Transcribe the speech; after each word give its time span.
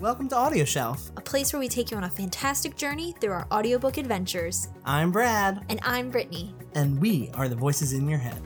Welcome 0.00 0.28
to 0.30 0.36
Audio 0.36 0.64
Shelf. 0.64 1.10
a 1.16 1.20
place 1.20 1.52
where 1.52 1.60
we 1.60 1.68
take 1.68 1.90
you 1.90 1.96
on 1.96 2.04
a 2.04 2.10
fantastic 2.10 2.74
journey 2.76 3.14
through 3.20 3.32
our 3.32 3.46
audiobook 3.52 3.98
adventures. 3.98 4.68
I'm 4.84 5.12
Brad, 5.12 5.62
And 5.68 5.78
I'm 5.82 6.10
Brittany. 6.10 6.54
and 6.74 7.00
we 7.00 7.30
are 7.34 7.48
the 7.48 7.56
voices 7.56 7.92
in 7.92 8.08
your 8.08 8.18
head. 8.18 8.40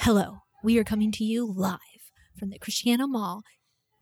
Hello, 0.00 0.38
we 0.62 0.78
are 0.78 0.84
coming 0.84 1.10
to 1.12 1.24
you 1.24 1.50
live 1.52 1.78
from 2.38 2.50
the 2.50 2.58
Christiana 2.58 3.06
Mall, 3.06 3.42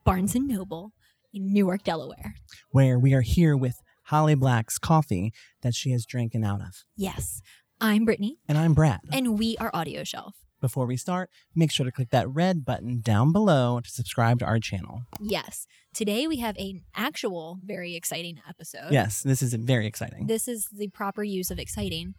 Barnes 0.04 0.34
& 0.34 0.38
Noble 0.38 0.92
in 1.32 1.52
Newark, 1.52 1.82
Delaware. 1.84 2.34
Where 2.70 2.98
we 2.98 3.14
are 3.14 3.22
here 3.22 3.56
with 3.56 3.76
Holly 4.08 4.34
Black's 4.34 4.78
coffee 4.78 5.32
that 5.62 5.74
she 5.74 5.92
has 5.92 6.04
drinking 6.04 6.44
out 6.44 6.60
of. 6.60 6.84
Yes, 6.96 7.40
I'm 7.84 8.06
Brittany, 8.06 8.38
And 8.48 8.56
I'm 8.56 8.72
Brad. 8.72 9.00
and 9.12 9.38
we 9.38 9.58
are 9.58 9.70
Audio 9.74 10.04
Shelf. 10.04 10.36
Before 10.58 10.86
we 10.86 10.96
start, 10.96 11.28
make 11.54 11.70
sure 11.70 11.84
to 11.84 11.92
click 11.92 12.08
that 12.12 12.26
red 12.30 12.64
button 12.64 13.02
down 13.02 13.30
below 13.30 13.78
to 13.78 13.90
subscribe 13.90 14.38
to 14.38 14.46
our 14.46 14.58
channel. 14.58 15.02
Yes, 15.20 15.66
today 15.92 16.26
we 16.26 16.38
have 16.38 16.56
an 16.56 16.80
actual 16.96 17.58
very 17.62 17.94
exciting 17.94 18.40
episode. 18.48 18.90
Yes, 18.90 19.22
this 19.22 19.42
is 19.42 19.52
very 19.52 19.86
exciting. 19.86 20.28
This 20.28 20.48
is 20.48 20.66
the 20.72 20.88
proper 20.88 21.22
use 21.22 21.50
of 21.50 21.58
exciting. 21.58 22.14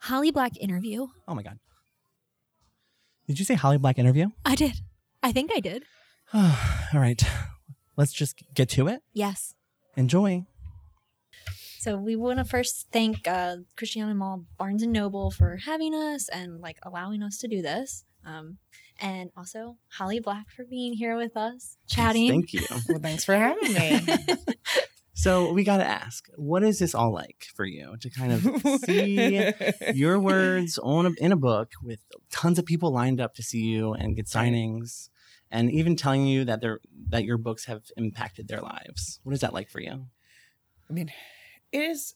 Holly 0.00 0.32
Black 0.32 0.56
interview. 0.58 1.06
Oh 1.28 1.36
my 1.36 1.44
god. 1.44 1.60
Did 3.28 3.38
you 3.38 3.44
say 3.44 3.54
Holly 3.54 3.78
Black 3.78 4.00
interview? 4.00 4.30
I 4.44 4.56
did. 4.56 4.80
I 5.22 5.30
think 5.30 5.52
I 5.54 5.60
did. 5.60 5.84
All 6.34 6.50
right. 6.94 7.22
Let's 7.96 8.12
just 8.12 8.42
get 8.54 8.68
to 8.70 8.88
it. 8.88 9.02
Yes. 9.12 9.54
Enjoy. 9.96 10.46
So 11.78 11.96
we 11.96 12.16
want 12.16 12.38
to 12.38 12.44
first 12.44 12.88
thank 12.90 13.28
uh, 13.28 13.58
Christiana 13.76 14.14
Mall 14.14 14.44
Barnes 14.58 14.82
and 14.82 14.92
Noble 14.92 15.30
for 15.30 15.56
having 15.56 15.94
us 15.94 16.28
and 16.28 16.60
like 16.60 16.78
allowing 16.82 17.22
us 17.22 17.38
to 17.38 17.48
do 17.48 17.62
this. 17.62 18.04
Um, 18.24 18.58
and 19.00 19.30
also 19.36 19.76
Holly 19.88 20.20
Black 20.20 20.50
for 20.50 20.64
being 20.64 20.94
here 20.94 21.16
with 21.16 21.36
us, 21.36 21.76
chatting. 21.86 22.28
Thank 22.28 22.52
you. 22.52 22.62
Well, 22.88 22.98
thanks 22.98 23.24
for 23.24 23.34
having 23.34 23.72
me. 23.72 24.00
So 25.18 25.50
we 25.50 25.64
got 25.64 25.78
to 25.78 25.84
ask, 25.84 26.28
what 26.36 26.62
is 26.62 26.78
this 26.78 26.94
all 26.94 27.10
like 27.10 27.46
for 27.54 27.64
you 27.64 27.96
to 28.02 28.10
kind 28.10 28.32
of 28.32 28.80
see 28.82 29.50
your 29.94 30.20
words 30.20 30.78
on 30.82 31.06
a, 31.06 31.10
in 31.18 31.32
a 31.32 31.36
book 31.36 31.72
with 31.82 32.00
tons 32.30 32.58
of 32.58 32.66
people 32.66 32.92
lined 32.92 33.18
up 33.18 33.34
to 33.36 33.42
see 33.42 33.62
you 33.62 33.94
and 33.94 34.14
get 34.14 34.26
signings, 34.26 35.08
and 35.50 35.70
even 35.72 35.96
telling 35.96 36.26
you 36.26 36.44
that 36.44 36.60
they're 36.60 36.80
that 37.08 37.24
your 37.24 37.38
books 37.38 37.64
have 37.64 37.84
impacted 37.96 38.46
their 38.46 38.60
lives? 38.60 39.18
What 39.22 39.32
is 39.32 39.40
that 39.40 39.54
like 39.54 39.70
for 39.70 39.80
you? 39.80 40.04
I 40.90 40.92
mean, 40.92 41.10
it 41.76 41.90
is. 41.90 42.14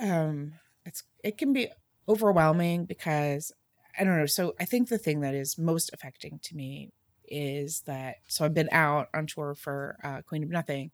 Um, 0.00 0.54
it's 0.84 1.02
it 1.24 1.38
can 1.38 1.52
be 1.52 1.68
overwhelming 2.08 2.84
because 2.86 3.52
I 3.98 4.04
don't 4.04 4.16
know. 4.16 4.26
So 4.26 4.54
I 4.60 4.64
think 4.64 4.88
the 4.88 4.98
thing 4.98 5.20
that 5.20 5.34
is 5.34 5.58
most 5.58 5.90
affecting 5.92 6.38
to 6.44 6.56
me 6.56 6.92
is 7.24 7.82
that 7.82 8.16
so 8.28 8.44
I've 8.44 8.54
been 8.54 8.68
out 8.72 9.08
on 9.14 9.26
tour 9.26 9.54
for 9.54 9.98
uh, 10.02 10.22
Queen 10.22 10.42
of 10.42 10.50
Nothing, 10.50 10.90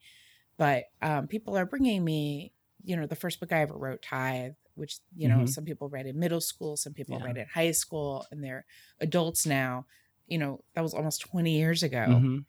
but 0.56 0.84
um, 1.02 1.26
people 1.28 1.56
are 1.56 1.66
bringing 1.66 2.04
me, 2.04 2.52
you 2.82 2.96
know, 2.96 3.06
the 3.06 3.16
first 3.16 3.40
book 3.40 3.52
I 3.52 3.60
ever 3.62 3.76
wrote, 3.76 4.02
Tithe, 4.02 4.54
which 4.74 4.98
you 5.16 5.28
know 5.28 5.44
Mhm. 5.44 5.48
some 5.48 5.64
people 5.64 5.88
read 5.88 6.06
in 6.06 6.18
middle 6.18 6.40
school, 6.40 6.76
some 6.76 6.94
people 6.94 7.18
Yeah. 7.18 7.24
read 7.24 7.36
in 7.36 7.46
high 7.46 7.72
school, 7.72 8.26
and 8.30 8.42
they're 8.42 8.64
adults 9.00 9.46
now. 9.46 9.86
You 10.26 10.38
know, 10.38 10.64
that 10.74 10.82
was 10.82 10.94
almost 10.94 11.20
twenty 11.22 11.56
years 11.58 11.82
ago. 11.82 12.08
Mhm. 12.10 12.44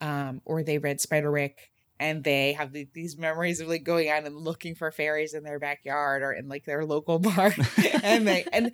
um, 0.00 0.42
or 0.44 0.62
they 0.62 0.78
read 0.78 0.98
Spiderwick 1.00 1.70
and 2.00 2.22
they 2.22 2.52
have 2.52 2.72
the, 2.72 2.88
these 2.94 3.18
memories 3.18 3.60
of 3.60 3.68
like 3.68 3.84
going 3.84 4.08
out 4.08 4.24
and 4.24 4.36
looking 4.36 4.74
for 4.74 4.90
fairies 4.90 5.34
in 5.34 5.42
their 5.42 5.58
backyard 5.58 6.22
or 6.22 6.32
in 6.32 6.48
like 6.48 6.64
their 6.64 6.84
local 6.84 7.18
bar, 7.18 7.54
and 8.02 8.26
they 8.26 8.44
and 8.52 8.72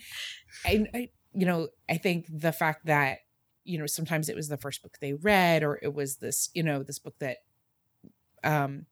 I, 0.64 0.86
I, 0.94 1.08
you 1.33 1.47
know, 1.47 1.69
I 1.89 1.97
think 1.97 2.27
the 2.30 2.52
fact 2.52 2.86
that 2.86 3.19
you 3.64 3.78
know 3.78 3.86
sometimes 3.86 4.28
it 4.28 4.36
was 4.36 4.48
the 4.48 4.58
first 4.58 4.83
book 4.83 4.98
they 5.00 5.14
read 5.14 5.63
or 5.63 5.79
it 5.83 5.95
was 5.95 6.17
this 6.17 6.51
you 6.55 6.63
know 6.63 6.83
this 6.83 6.98
book 6.98 7.14
that 7.18 7.39
um 8.45 8.84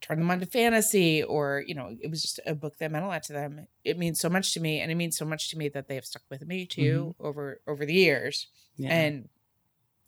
turned 0.00 0.20
them 0.20 0.30
on 0.30 0.40
to 0.40 0.46
fantasy 0.46 1.22
or 1.22 1.64
you 1.66 1.74
know 1.74 1.96
it 2.00 2.10
was 2.10 2.22
just 2.22 2.40
a 2.46 2.54
book 2.54 2.76
that 2.78 2.90
meant 2.90 3.04
a 3.04 3.08
lot 3.08 3.22
to 3.24 3.32
them. 3.32 3.66
It 3.84 3.98
means 3.98 4.20
so 4.20 4.28
much 4.28 4.52
to 4.54 4.60
me 4.60 4.80
and 4.80 4.90
it 4.90 4.96
means 4.96 5.16
so 5.16 5.24
much 5.24 5.50
to 5.50 5.58
me 5.58 5.68
that 5.70 5.88
they 5.88 5.94
have 5.94 6.04
stuck 6.04 6.22
with 6.30 6.46
me 6.46 6.66
too 6.66 7.14
over 7.20 7.60
over 7.66 7.86
the 7.86 7.94
years. 7.94 8.48
Yeah. 8.76 8.92
and 8.92 9.28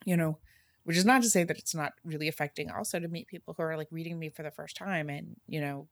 you 0.04 0.16
know 0.16 0.38
which 0.84 0.96
is 0.96 1.04
not 1.04 1.22
to 1.22 1.28
say 1.30 1.44
that 1.44 1.58
it's 1.58 1.74
not 1.74 1.92
really 2.04 2.28
affecting 2.28 2.70
also 2.70 2.98
to 3.00 3.08
meet 3.08 3.26
people 3.26 3.54
who 3.56 3.62
are 3.62 3.76
like 3.76 3.88
reading 3.90 4.18
me 4.18 4.28
for 4.28 4.42
the 4.42 4.50
first 4.50 4.76
time 4.76 5.08
and 5.10 5.36
you 5.46 5.60
know 5.60 5.88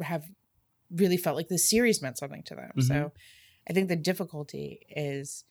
have 0.00 0.24
really 0.90 1.16
felt 1.16 1.36
like 1.36 1.48
this 1.48 1.68
series 1.68 2.02
meant 2.02 2.18
something 2.18 2.42
to 2.44 2.54
them 2.54 2.72
so 2.80 3.12
i 3.68 3.72
think 3.72 3.88
the 3.88 3.96
difficulty 3.96 4.80
is 4.88 5.44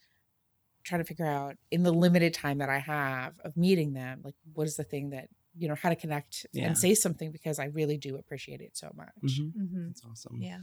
trying 0.84 1.02
to 1.02 1.06
figure 1.08 1.26
out 1.26 1.58
in 1.72 1.84
the 1.84 1.92
limited 1.92 2.34
time 2.34 2.60
that 2.60 2.70
i 2.70 2.78
have 2.78 3.34
of 3.44 3.58
meeting 3.58 3.94
them 3.94 4.22
like 4.24 4.36
what 4.54 4.68
is 4.68 4.76
the 4.78 4.84
thing 4.84 5.10
that 5.10 5.28
you 5.58 5.68
know 5.68 5.76
how 5.76 5.90
to 5.90 5.96
connect 5.96 6.46
Yeah. 6.54 6.66
and 6.68 6.78
say 6.78 6.94
something 6.96 7.32
because 7.32 7.60
i 7.60 7.66
really 7.66 7.98
do 7.98 8.18
appreciate 8.18 8.62
it 8.62 8.76
so 8.78 8.92
much 8.96 9.10
Mhm. 9.24 9.52
Mhm. 9.54 9.88
That's 9.88 10.04
awesome. 10.06 10.42
Yeah. 10.42 10.60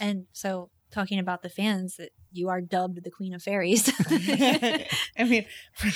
And 0.00 0.26
so 0.32 0.70
talking 0.90 1.18
about 1.18 1.42
the 1.42 1.48
fans 1.48 1.96
that 1.96 2.10
you 2.32 2.48
are 2.48 2.60
dubbed 2.60 3.02
the 3.04 3.10
Queen 3.10 3.34
of 3.34 3.42
Fairies. 3.42 3.90
i 4.10 5.24
mean 5.24 5.44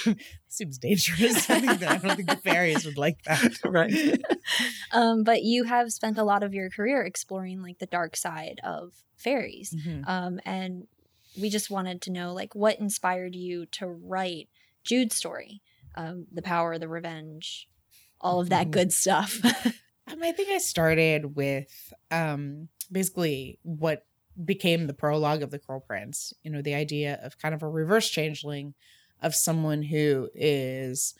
seems 0.48 0.78
dangerous 0.78 1.48
i 1.50 1.60
think 1.60 1.78
that 1.80 1.90
i 1.90 1.96
don't 1.96 2.16
think 2.16 2.28
the 2.28 2.36
fairies 2.36 2.84
would 2.84 2.98
like 2.98 3.22
that 3.24 3.52
right. 3.64 4.20
um, 4.92 5.24
but 5.24 5.42
you 5.42 5.64
have 5.64 5.92
spent 5.92 6.18
a 6.18 6.24
lot 6.24 6.42
of 6.42 6.54
your 6.54 6.70
career 6.70 7.02
exploring 7.02 7.62
like 7.62 7.78
the 7.78 7.86
dark 7.86 8.16
side 8.16 8.60
of 8.64 8.92
fairies. 9.16 9.72
Mhm. 9.74 10.08
Um, 10.08 10.40
and 10.44 10.88
we 11.40 11.48
just 11.48 11.70
wanted 11.70 12.02
to 12.02 12.10
know 12.10 12.32
like 12.34 12.54
what 12.54 12.80
inspired 12.80 13.34
you 13.36 13.66
to 13.66 13.86
write 13.86 14.48
Jude's 14.82 15.14
story, 15.16 15.62
um, 15.94 16.26
the 16.32 16.42
power, 16.42 16.76
the 16.78 16.88
revenge, 16.88 17.68
all 18.20 18.40
of 18.40 18.48
that 18.50 18.66
Mhm. 18.66 18.70
good 18.72 18.92
stuff. 18.92 19.38
Um, 20.08 20.18
I 20.22 20.32
think 20.32 20.50
I 20.50 20.58
started 20.58 21.36
with 21.36 21.92
um, 22.10 22.68
basically 22.90 23.60
what 23.62 24.04
became 24.44 24.86
the 24.86 24.94
prologue 24.94 25.42
of 25.42 25.50
the 25.50 25.58
Cruel 25.58 25.80
Prince. 25.80 26.32
You 26.42 26.50
know, 26.50 26.62
the 26.62 26.74
idea 26.74 27.18
of 27.22 27.38
kind 27.38 27.54
of 27.54 27.62
a 27.62 27.68
reverse 27.68 28.08
changeling 28.08 28.74
of 29.20 29.34
someone 29.34 29.82
who 29.82 30.28
is, 30.34 31.14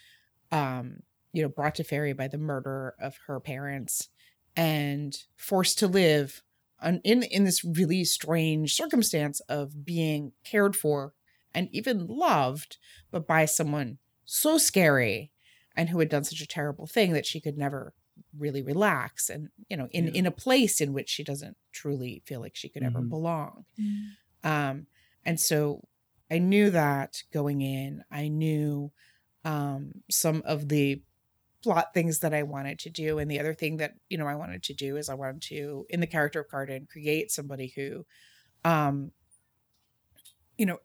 um, 0.51 1.01
you 1.33 1.43
know, 1.43 1.49
brought 1.49 1.77
to 1.77 1.85
fairy 1.85 2.13
by 2.13 2.29
the 2.29 2.39
murder 2.39 2.95
of 3.01 3.17
her 3.27 3.41
parents 3.41 4.09
and 4.57 5.17
forced 5.37 5.79
to 5.79 5.87
live 5.87 6.43
in 7.05 7.23
in 7.23 7.45
this 7.45 7.65
really 7.65 8.05
strange 8.05 8.75
circumstance 8.75 9.41
of 9.49 9.85
being 9.85 10.33
cared 10.45 10.75
for 10.75 11.15
and 11.55 11.69
even 11.73 12.07
loved, 12.07 12.79
but 13.11 13.27
by 13.27 13.45
someone 13.45 13.99
so 14.25 14.59
scary 14.59 15.31
and 15.77 15.89
who 15.89 15.99
had 15.99 16.09
done 16.09 16.25
such 16.25 16.41
a 16.41 16.47
terrible 16.47 16.87
thing 16.87 17.13
that 17.13 17.27
she 17.27 17.41
could 17.41 17.57
never 17.57 17.95
really 18.39 18.63
relax 18.63 19.29
and 19.29 19.49
you 19.69 19.77
know 19.77 19.89
in 19.93 20.07
Yeah. 20.07 20.13
in 20.15 20.27
a 20.27 20.31
place 20.31 20.81
in 20.81 20.93
which 20.93 21.09
she 21.09 21.25
doesn't 21.25 21.57
truly 21.73 22.23
feel 22.27 22.41
like 22.41 22.55
she 22.57 22.69
could 22.69 22.83
ever 22.83 23.01
Mhm. 23.01 23.09
belong 23.09 23.65
um 24.45 24.87
and 25.25 25.39
so 25.41 25.87
i 26.31 26.39
knew 26.39 26.71
that 26.71 27.23
going 27.33 27.61
in 27.61 28.05
i 28.11 28.29
knew 28.29 28.91
um 29.45 30.03
some 30.11 30.43
of 30.45 30.69
the 30.69 31.03
plot 31.63 31.93
things 31.95 32.19
that 32.21 32.35
i 32.35 32.43
wanted 32.43 32.79
to 32.79 32.91
do 32.91 33.19
and 33.19 33.31
the 33.31 33.39
other 33.41 33.55
thing 33.55 33.77
that 33.77 33.95
you 34.09 34.19
know 34.19 34.27
i 34.27 34.35
wanted 34.35 34.63
to 34.63 34.75
do 34.75 34.97
is 34.97 35.09
i 35.09 35.15
wanted 35.15 35.41
to 35.43 35.87
in 35.91 36.01
the 36.01 36.07
character 36.07 36.41
of 36.41 36.49
Cardan 36.49 36.87
create 36.87 37.31
somebody 37.31 37.69
who 37.77 38.05
um 38.65 39.13
you 40.59 40.67
know 40.67 40.79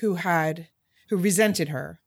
who 0.00 0.14
had 0.14 0.68
who 1.08 1.16
resented 1.16 1.68
her 1.68 2.00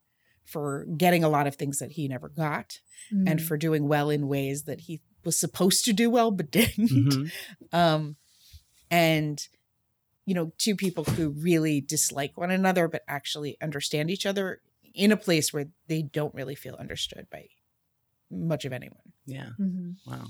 for 0.54 0.86
getting 0.98 1.24
a 1.24 1.30
lot 1.30 1.48
of 1.48 1.56
things 1.56 1.80
that 1.80 1.92
he 1.94 2.08
never 2.08 2.30
got 2.30 2.80
and 3.12 3.40
Mm. 3.40 3.42
for 3.48 3.58
doing 3.58 3.88
well 3.88 4.10
in 4.10 4.28
ways 4.28 4.64
that 4.64 4.82
he 4.82 5.02
was 5.26 5.38
supposed 5.38 5.84
to 5.86 5.94
do 5.94 6.10
well 6.10 6.32
but 6.32 6.50
didn't 6.58 6.90
Mhm. 6.90 7.32
um 7.74 8.16
and 8.90 9.48
you 10.26 10.34
know 10.36 10.52
two 10.58 10.76
people 10.76 11.04
who 11.04 11.30
really 11.30 11.82
dislike 11.82 12.38
one 12.38 12.52
another 12.52 12.88
but 12.88 13.04
actually 13.08 13.58
understand 13.62 14.10
each 14.10 14.26
other 14.26 14.62
in 14.94 15.12
a 15.12 15.18
place 15.18 15.52
where 15.54 15.68
they 15.88 16.02
don't 16.02 16.34
really 16.40 16.56
feel 16.56 16.76
understood 16.76 17.26
by 17.32 17.44
much 18.32 18.64
of 18.66 18.72
anyone 18.74 19.12
Yeah. 19.26 19.50
Mhm. 19.60 19.96
Wow. 20.06 20.28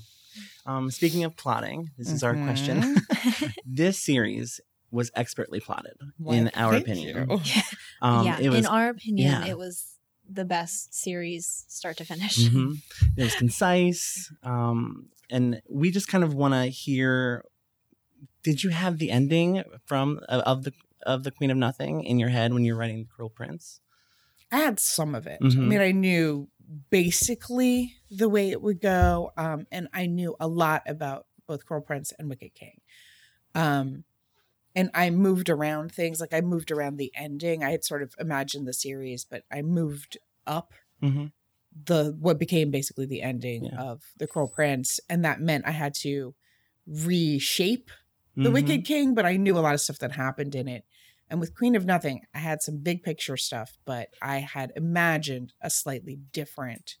Um, 0.66 0.90
speaking 0.90 1.22
of 1.24 1.36
plotting, 1.36 1.90
this 1.96 2.10
is 2.10 2.22
our 2.24 2.34
question. 2.34 2.80
Mhm. 2.82 3.54
this 3.82 4.00
series 4.00 4.60
was 4.90 5.10
expertly 5.14 5.60
plotted, 5.60 5.96
Why, 6.18 6.34
in 6.36 6.48
our 6.54 6.72
thank 6.72 6.84
opinion. 6.86 7.30
you. 7.30 7.40
Um, 8.02 8.26
yeah, 8.26 8.38
it 8.40 8.50
was 8.50 8.58
in 8.60 8.66
our 8.66 8.88
opinion, 8.90 9.30
yeah. 9.30 9.46
it 9.46 9.56
was 9.56 9.93
the 10.28 10.44
best 10.44 10.94
series 10.94 11.64
start 11.68 11.96
to 11.98 12.04
finish. 12.04 12.48
Mhm. 12.48 12.78
It 13.16 13.22
was 13.24 13.34
concise, 13.36 14.32
um, 14.42 15.08
and 15.30 15.60
we 15.68 15.90
just 15.90 16.08
kind 16.08 16.24
of 16.24 16.34
want 16.34 16.54
to 16.54 16.64
hear. 16.66 17.44
Did 18.42 18.62
you 18.62 18.70
have 18.70 18.98
the 18.98 19.10
ending 19.10 19.62
from 19.86 20.20
of, 20.28 20.40
of 20.42 20.64
the 20.64 20.72
of 21.06 21.22
the 21.24 21.30
Queen 21.30 21.50
of 21.50 21.56
Nothing 21.56 22.02
in 22.04 22.18
your 22.18 22.30
head 22.30 22.52
when 22.54 22.64
you're 22.64 22.76
writing 22.76 22.98
the 22.98 23.04
Cruel 23.08 23.30
Prince? 23.30 23.80
I 24.52 24.58
had 24.58 24.78
some 24.80 25.14
of 25.14 25.26
it. 25.26 25.38
I 25.42 25.44
Mhm. 25.44 25.66
mean, 25.68 25.80
I 25.80 25.90
knew 25.92 26.48
basically 26.90 27.94
the 28.10 28.28
way 28.28 28.50
it 28.50 28.62
would 28.62 28.80
go, 28.80 29.32
um, 29.36 29.66
and 29.70 29.88
I 29.92 30.06
knew 30.06 30.34
a 30.40 30.48
lot 30.48 30.82
about 30.86 31.26
both 31.46 31.66
Cruel 31.66 31.80
Prince 31.82 32.12
and 32.18 32.28
Wicked 32.28 32.54
King. 32.54 32.80
Um, 33.54 34.04
and 34.74 34.90
I 34.94 35.10
moved 35.10 35.48
around 35.50 35.92
things. 35.92 36.20
Like 36.20 36.34
I 36.34 36.40
moved 36.40 36.70
around 36.70 36.96
the 36.96 37.12
ending. 37.16 37.62
I 37.64 37.70
had 37.70 37.84
sort 37.84 38.02
of 38.02 38.14
imagined 38.18 38.66
the 38.66 38.72
series, 38.72 39.24
but 39.24 39.44
I 39.50 39.62
moved 39.62 40.18
up 40.46 40.74
hmm 41.00 41.26
the 41.84 42.16
what 42.20 42.38
became 42.38 42.70
basically 42.70 43.06
the 43.06 43.22
ending 43.22 43.68
Yeah. 43.68 43.78
of 43.78 44.02
the 44.16 44.26
Cruel 44.26 44.48
Prince, 44.48 45.00
and 45.08 45.24
that 45.24 45.40
meant 45.40 45.66
I 45.66 45.72
had 45.72 45.94
to 45.96 46.34
reshape 46.86 47.90
the 48.42 48.50
Mhm. 48.50 48.50
Wicked 48.50 48.84
King, 48.84 49.14
but 49.14 49.26
I 49.26 49.36
knew 49.36 49.58
a 49.58 49.60
lot 49.60 49.74
of 49.74 49.80
stuff 49.80 49.98
that 49.98 50.12
happened 50.12 50.54
in 50.54 50.68
it. 50.68 50.84
And 51.30 51.40
with 51.40 51.56
Queen 51.56 51.74
of 51.74 51.86
Nothing, 51.86 52.22
I 52.34 52.38
had 52.38 52.62
some 52.62 52.78
big 52.78 53.02
picture 53.02 53.36
stuff, 53.36 53.76
but 53.84 54.10
I 54.22 54.38
had 54.38 54.72
imagined 54.76 55.54
a 55.60 55.70
slightly 55.70 56.16
different 56.16 56.96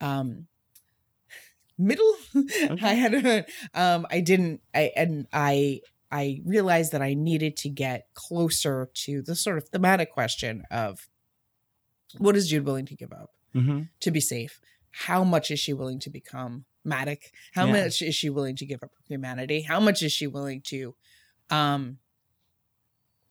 um 0.00 0.48
middle. 1.78 2.14
I 2.80 2.94
had 2.94 3.14
a, 3.14 3.44
um 3.74 4.06
I 4.10 4.20
didn't 4.20 4.62
I 4.74 4.92
and 4.96 5.26
I 5.32 5.80
I 6.14 6.40
realized 6.44 6.92
that 6.92 7.02
I 7.02 7.14
needed 7.14 7.56
to 7.58 7.68
get 7.68 8.06
closer 8.14 8.88
to 9.04 9.20
the 9.22 9.34
sort 9.34 9.58
of 9.58 9.68
thematic 9.68 10.12
question 10.12 10.62
of 10.70 11.08
what 12.18 12.36
is 12.36 12.48
Jude 12.48 12.64
willing 12.64 12.86
to 12.86 12.94
give 12.94 13.12
up 13.12 13.30
Mhm. 13.54 13.88
to 14.00 14.10
be 14.12 14.20
safe? 14.20 14.60
How 14.92 15.24
much 15.24 15.50
is 15.50 15.58
she 15.58 15.72
willing 15.72 15.98
to 16.00 16.10
become 16.10 16.66
Madoc? 16.84 17.18
How 17.54 17.66
Yeah. 17.66 17.72
much 17.84 18.00
is 18.00 18.14
she 18.14 18.30
willing 18.30 18.54
to 18.56 18.64
give 18.66 18.80
up 18.84 18.92
humanity? 19.08 19.62
How 19.62 19.80
much 19.80 20.02
is 20.04 20.12
she 20.12 20.28
willing 20.28 20.60
to, 20.72 20.94
um, 21.50 21.98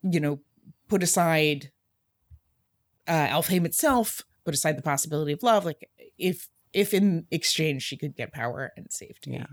you 0.02 0.20
know, 0.20 0.42
put 0.90 1.02
aside 1.04 1.72
uh, 3.08 3.28
Elfhame 3.28 3.66
itself, 3.66 4.22
put 4.46 4.54
aside 4.54 4.78
the 4.78 4.82
possibility 4.82 5.32
of 5.34 5.44
love? 5.44 5.64
Like, 5.66 5.90
if 6.18 6.50
if 6.74 6.94
in 6.94 7.28
exchange 7.32 7.84
she 7.84 7.96
could 7.98 8.16
get 8.16 8.34
power 8.34 8.72
and 8.76 8.92
safety, 8.92 9.32
Yeah. 9.32 9.46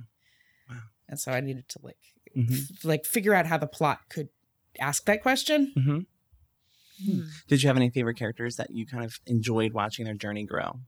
Wow. 0.69 0.83
And 1.09 1.21
so 1.21 1.33
I 1.33 1.41
needed 1.41 1.69
to 1.69 1.79
like 1.83 1.99
Mhm. 2.37 2.53
f- 2.79 2.85
like 2.85 3.05
figure 3.05 3.35
out 3.35 3.47
how 3.47 3.59
the 3.59 3.67
plot 3.67 4.00
could 4.09 4.29
ask 4.79 5.05
that 5.06 5.23
question. 5.23 5.73
Mhm. 5.77 6.06
Hmm. 7.05 7.21
Did 7.49 7.62
you 7.62 7.67
have 7.69 7.77
any 7.77 7.91
favorite 7.91 8.17
characters 8.17 8.56
that 8.56 8.71
you 8.71 8.87
kind 8.87 9.05
of 9.05 9.19
enjoyed 9.27 9.73
watching 9.73 10.05
their 10.05 10.15
journey 10.15 10.44
grow? 10.44 10.81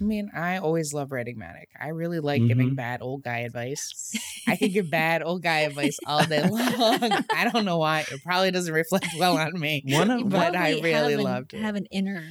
I 0.00 0.04
mean, 0.04 0.30
I 0.34 0.58
always 0.58 0.92
love 0.92 1.10
writing 1.10 1.36
Madoc. 1.38 1.66
I 1.80 1.88
really 1.88 2.20
like 2.20 2.40
Mhm. 2.42 2.48
giving 2.48 2.74
bad 2.76 3.02
old 3.02 3.24
guy 3.24 3.38
advice. 3.38 4.12
I 4.46 4.54
can 4.56 4.70
give 4.70 4.90
bad 4.90 5.22
old 5.22 5.42
guy 5.42 5.60
advice 5.60 5.98
all 6.06 6.24
day 6.24 6.42
long. 6.48 6.98
I 7.34 7.48
don't 7.52 7.64
know 7.64 7.78
why. 7.78 8.00
It 8.10 8.22
probably 8.22 8.50
doesn't 8.52 8.72
reflect 8.72 9.06
well 9.18 9.36
on 9.36 9.58
me. 9.58 9.82
One 9.86 10.10
of 10.10 10.28
But 10.28 10.54
I 10.56 10.70
really 10.80 10.92
have 10.92 11.06
an- 11.12 11.20
loved 11.24 11.54
it. 11.54 11.60
Have 11.62 11.74
an 11.76 11.86
inner 11.86 12.22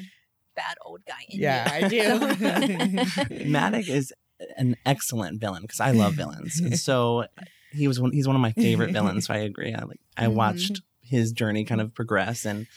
bad 0.55 0.75
old 0.85 1.01
guy 1.05 1.25
in 1.29 1.39
Yeah, 1.41 1.77
you. 1.77 1.85
I 1.85 1.89
do. 1.89 1.97
Madoc 3.49 3.87
is 3.89 4.13
an 4.57 4.75
excellent 4.85 5.39
villain 5.41 5.61
because 5.63 5.79
I 5.79 5.91
love 5.91 6.13
villains. 6.13 6.59
And 6.59 6.79
so 6.79 7.25
he 7.71 7.87
was 7.87 7.99
one, 7.99 8.11
he's 8.11 8.27
one 8.27 8.35
of 8.35 8.41
my 8.41 8.53
favorite 8.53 8.91
villains. 8.91 9.27
So 9.27 9.33
I 9.33 9.37
agree. 9.49 9.73
I 9.73 9.83
like 9.83 9.99
I 10.17 10.25
Mhm. 10.25 10.33
watched 10.35 10.81
his 11.01 11.31
journey 11.31 11.63
kind 11.63 11.81
of 11.81 11.93
progress 11.93 12.45
and 12.45 12.67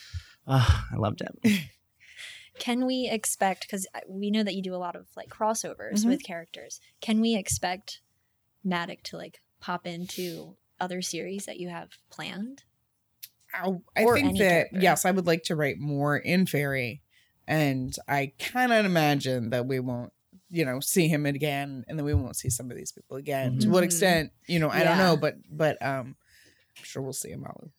uh, 0.47 0.83
I 0.93 0.97
loved 0.97 1.21
it. 1.23 1.61
Can 2.59 2.85
we 2.85 3.09
expect 3.11 3.63
because 3.63 3.87
we 4.07 4.31
know 4.31 4.43
that 4.43 4.55
you 4.55 4.63
do 4.63 4.75
a 4.75 4.77
lot 4.77 4.95
of 4.97 5.07
like 5.17 5.29
crossovers 5.31 6.05
Mhm. 6.05 6.07
with 6.09 6.23
characters? 6.23 6.81
Can 7.01 7.21
we 7.21 7.35
expect 7.35 8.01
Madoc 8.65 9.03
to 9.05 9.17
like 9.17 9.41
pop 9.61 9.87
into 9.87 10.57
other 10.79 11.01
series 11.03 11.47
that 11.47 11.59
you 11.59 11.69
have 11.69 11.91
planned? 12.11 12.65
I, 13.53 13.79
I 13.97 14.05
think 14.05 14.39
that 14.39 14.71
character. 14.71 14.79
yes, 14.81 15.05
I 15.05 15.11
would 15.11 15.27
like 15.27 15.43
to 15.45 15.57
write 15.57 15.79
more 15.79 16.17
in 16.17 16.47
Fairy, 16.47 17.03
and 17.49 17.97
I 18.07 18.33
cannot 18.39 18.85
imagine 18.85 19.51
that 19.51 19.67
we 19.67 19.81
won't, 19.81 20.13
you 20.51 20.65
know, 20.65 20.81
see 20.81 21.07
him 21.09 21.27
again, 21.27 21.85
and 21.89 21.99
then 21.99 22.05
we 22.05 22.13
won't 22.15 22.37
see 22.37 22.51
some 22.51 22.71
of 22.71 22.77
these 22.77 22.93
people 22.93 23.17
again. 23.17 23.59
To 23.61 23.69
what 23.71 23.83
Mhm. 23.83 23.87
extent, 23.87 24.33
you 24.49 24.59
know, 24.59 24.69
I 24.71 24.83
don't 24.85 24.99
know, 24.99 25.17
but 25.17 25.37
but 25.51 25.81
um, 25.85 26.17
I'm 26.79 26.85
sure 26.85 27.03
we'll 27.03 27.13
see 27.13 27.31
him 27.31 27.45
all 27.45 27.71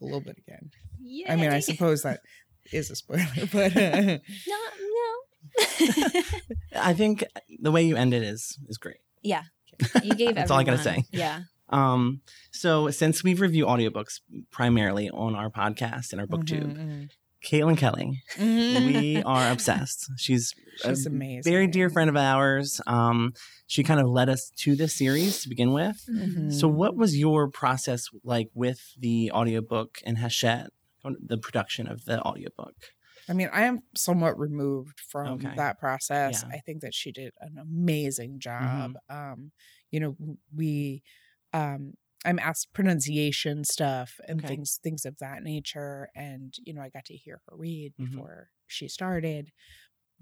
a 0.00 0.04
little 0.04 0.20
bit 0.20 0.36
again. 0.38 0.70
Yeah. 1.00 1.32
I 1.32 1.36
mean, 1.36 1.50
I 1.50 1.60
suppose 1.60 2.02
that 2.02 2.20
is 2.72 2.90
a 2.90 2.96
spoiler, 2.96 3.24
but 3.52 3.76
uh, 3.76 4.00
no, 4.00 4.18
no. 4.96 5.14
I 6.76 6.94
think 6.94 7.24
the 7.60 7.70
way 7.72 7.82
you 7.82 7.96
ended 7.96 8.22
is 8.22 8.58
is 8.68 8.78
great. 8.78 8.98
yeah, 9.22 9.44
you 10.02 10.14
gave. 10.14 10.34
That's 10.34 10.50
all 10.50 10.58
I 10.58 10.64
gotta 10.64 10.82
say. 10.82 11.04
Yeah. 11.10 11.42
Um, 11.70 12.22
so 12.50 12.90
since 12.90 13.22
we 13.22 13.34
review 13.34 13.66
audiobooks 13.66 14.20
primarily 14.50 15.10
on 15.10 15.34
our 15.34 15.50
podcast 15.50 16.12
and 16.12 16.20
our 16.20 16.26
booktube, 16.26 16.74
mhm, 16.76 17.10
Caitlin 17.44 17.76
Kelly, 17.78 18.22
we 18.38 19.22
are 19.22 19.50
obsessed. 19.52 20.10
She's 20.16 20.54
She's 20.84 21.06
a 21.06 21.08
amazing. 21.10 21.50
very 21.52 21.66
dear 21.66 21.88
friend 21.90 22.08
of 22.10 22.16
ours. 22.16 22.80
Um, 22.86 23.32
she 23.66 23.82
kind 23.82 24.00
of 24.00 24.08
led 24.08 24.28
us 24.28 24.50
to 24.58 24.74
this 24.76 24.96
series 24.96 25.42
to 25.42 25.48
begin 25.48 25.72
with. 25.72 26.04
Mhm. 26.08 26.52
So, 26.52 26.68
what 26.68 26.96
was 26.96 27.16
your 27.16 27.48
process 27.50 28.04
like 28.24 28.48
with 28.54 28.80
the 28.98 29.30
audiobook 29.32 29.98
and 30.04 30.18
Hachette, 30.18 30.70
the 31.04 31.38
production 31.38 31.86
of 31.88 32.04
the 32.04 32.20
audiobook? 32.22 32.74
I 33.28 33.34
mean, 33.34 33.50
I 33.52 33.62
am 33.64 33.80
somewhat 33.96 34.38
removed 34.38 35.00
from 35.00 35.34
Okay. 35.34 35.54
that 35.56 35.78
process. 35.78 36.44
Yeah. 36.48 36.56
I 36.56 36.60
think 36.60 36.80
that 36.82 36.94
she 36.94 37.12
did 37.12 37.32
an 37.40 37.56
amazing 37.60 38.40
job. 38.40 38.94
Um, 39.10 39.52
you 39.90 40.00
know, 40.00 40.16
we 40.54 41.02
um 41.52 41.94
I'm 42.24 42.38
asked 42.38 42.72
pronunciation 42.72 43.64
stuff 43.64 44.20
and 44.28 44.44
Okay. 44.44 44.46
things 44.46 44.78
things 44.82 45.04
of 45.06 45.18
that 45.18 45.42
nature. 45.42 46.08
And, 46.14 46.54
you 46.64 46.74
know, 46.74 46.82
I 46.82 46.88
got 46.90 47.04
to 47.06 47.16
hear 47.16 47.42
her 47.48 47.56
read 47.56 47.94
Mhm. 47.98 48.22
before 48.22 48.50
she 48.66 48.88
started. 48.88 49.52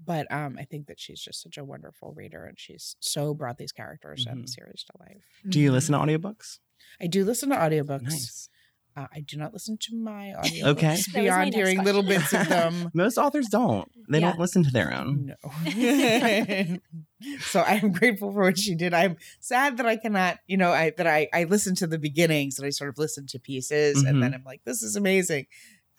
But 0.03 0.31
um 0.31 0.57
I 0.59 0.65
think 0.65 0.87
that 0.87 0.99
she's 0.99 1.21
just 1.21 1.41
such 1.43 1.57
a 1.57 1.65
wonderful 1.65 2.13
reader 2.13 2.45
and 2.45 2.59
she's 2.59 2.95
so 3.01 3.33
brought 3.35 3.57
these 3.59 3.71
characters 3.73 4.25
and 4.27 4.43
the 4.43 4.47
series 4.47 4.83
to 4.85 4.93
life. 4.99 5.45
Do 5.47 5.59
you 5.59 5.71
listen 5.71 5.93
to 5.93 5.99
audiobooks? 5.99 6.59
I 6.99 7.07
do 7.07 7.25
listen 7.25 7.49
to 7.49 7.55
audiobooks. 7.55 8.03
Nice. 8.03 8.49
Uh, 8.97 9.05
I 9.13 9.19
do 9.19 9.37
not 9.37 9.53
listen 9.53 9.77
to 9.81 9.95
my 9.95 10.33
audiobooks 10.39 10.63
Okay. 10.65 10.95
That 10.95 11.13
beyond 11.13 11.41
next 11.51 11.55
hearing 11.55 11.83
little 11.83 12.01
bits 12.01 12.33
of 12.33 12.49
them. 12.49 12.89
Most 12.95 13.19
authors 13.19 13.47
don't. 13.47 13.87
They 14.09 14.19
Yeah. 14.19 14.29
don't 14.29 14.39
listen 14.39 14.63
to 14.63 14.71
their 14.71 14.91
own. 14.91 15.35
No. 15.43 16.77
so 17.41 17.61
I'm 17.61 17.91
grateful 17.91 18.31
for 18.33 18.41
what 18.41 18.57
she 18.57 18.73
did. 18.73 18.95
I'm 18.95 19.17
sad 19.39 19.77
that 19.77 19.85
I 19.85 19.97
cannot, 19.97 20.39
you 20.47 20.57
know, 20.57 20.71
I 20.71 20.91
that 20.97 21.05
I 21.05 21.27
I 21.31 21.43
listened 21.43 21.77
to 21.77 21.87
the 21.87 21.99
beginnings 21.99 22.57
and 22.57 22.65
I 22.65 22.71
sort 22.71 22.89
of 22.89 22.97
listened 22.97 23.29
to 23.29 23.39
pieces 23.39 24.01
and 24.03 24.21
then 24.23 24.33
I'm 24.33 24.43
like, 24.43 24.61
this 24.65 24.81
is 24.81 24.95
amazing. 24.95 25.45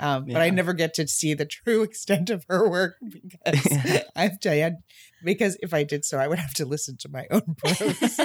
Um, 0.01 0.27
But 0.27 0.43
I 0.43 0.51
never 0.51 0.73
get 0.75 0.95
to 0.95 1.09
see 1.09 1.35
the 1.35 1.45
true 1.47 1.83
extent 1.89 2.31
of 2.31 2.45
her 2.49 2.69
work 2.69 2.97
because 3.03 3.79
I've 4.17 4.39
had 4.43 4.77
because 5.25 5.57
if 5.61 5.75
I 5.75 5.83
did 5.83 6.05
so, 6.05 6.19
I 6.19 6.29
would 6.29 6.39
have 6.39 6.55
to 6.55 6.65
listen 6.65 6.97
to 6.99 7.09
my 7.09 7.27
own 7.31 7.55
prose. 7.59 8.21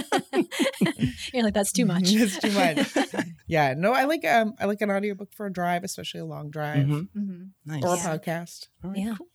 You're 1.34 1.44
like 1.44 1.54
that's 1.54 1.72
too 1.72 1.86
much. 1.86 2.04
It's 2.06 2.38
too 2.40 2.52
much. 2.52 2.96
yeah, 3.48 3.74
no, 3.76 3.94
I 3.94 4.06
like 4.06 4.26
um 4.26 4.54
I 4.60 4.66
like 4.66 4.82
an 4.82 4.92
audiobook 4.92 5.34
for 5.34 5.46
a 5.48 5.52
drive, 5.54 5.84
especially 5.84 6.20
a 6.22 6.26
long 6.26 6.50
drive 6.52 6.86
Mhm. 6.88 7.08
Mhm. 7.16 7.50
Nice. 7.66 7.84
or 7.84 7.94
a 7.96 7.98
Yeah. 7.98 8.04
podcast. 8.18 8.68
All 8.84 8.92
right, 8.92 9.00
Yeah. 9.00 9.16
cool. 9.18 9.28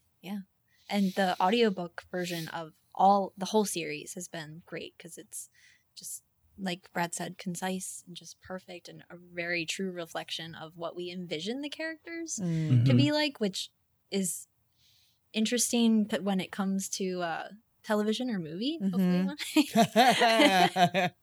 and 0.91 1.13
the 1.17 1.37
audiobook 1.39 2.05
version 2.11 2.49
of 2.49 2.73
all 2.95 3.35
the 3.37 3.45
whole 3.47 3.67
series 3.67 4.15
has 4.15 4.27
been 4.27 4.63
great 4.65 4.95
because 4.97 5.19
it's 5.19 5.51
just 5.95 6.23
like 6.61 6.91
brad 6.93 7.15
said 7.15 7.39
concise 7.39 8.03
and 8.07 8.17
just 8.17 8.41
perfect 8.43 8.89
and 8.89 9.03
a 9.11 9.17
very 9.17 9.65
true 9.65 9.91
reflection 9.91 10.55
of 10.55 10.77
what 10.77 10.97
we 10.97 11.11
envision 11.11 11.61
the 11.63 11.69
characters 11.69 12.35
to 12.37 12.43
Mhm. 12.45 12.97
be 12.97 13.13
like 13.13 13.39
which 13.41 13.71
is 14.11 14.49
interesting 15.33 16.07
p- 16.07 16.19
when 16.19 16.41
it 16.41 16.51
comes 16.51 16.89
to 16.89 17.21
uh 17.23 17.49
television 17.85 18.29
or 18.31 18.39
movie 18.39 18.79
hopefully 18.81 19.25
one. 19.25 19.37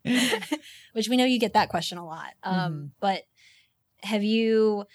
which 0.93 1.09
we 1.09 1.17
know 1.17 1.25
you 1.25 1.39
get 1.39 1.53
that 1.53 1.69
question 1.69 1.97
a 1.97 2.05
lot. 2.05 2.33
Um 2.43 2.91
but 2.99 3.23
have 4.03 4.23
you 4.23 4.85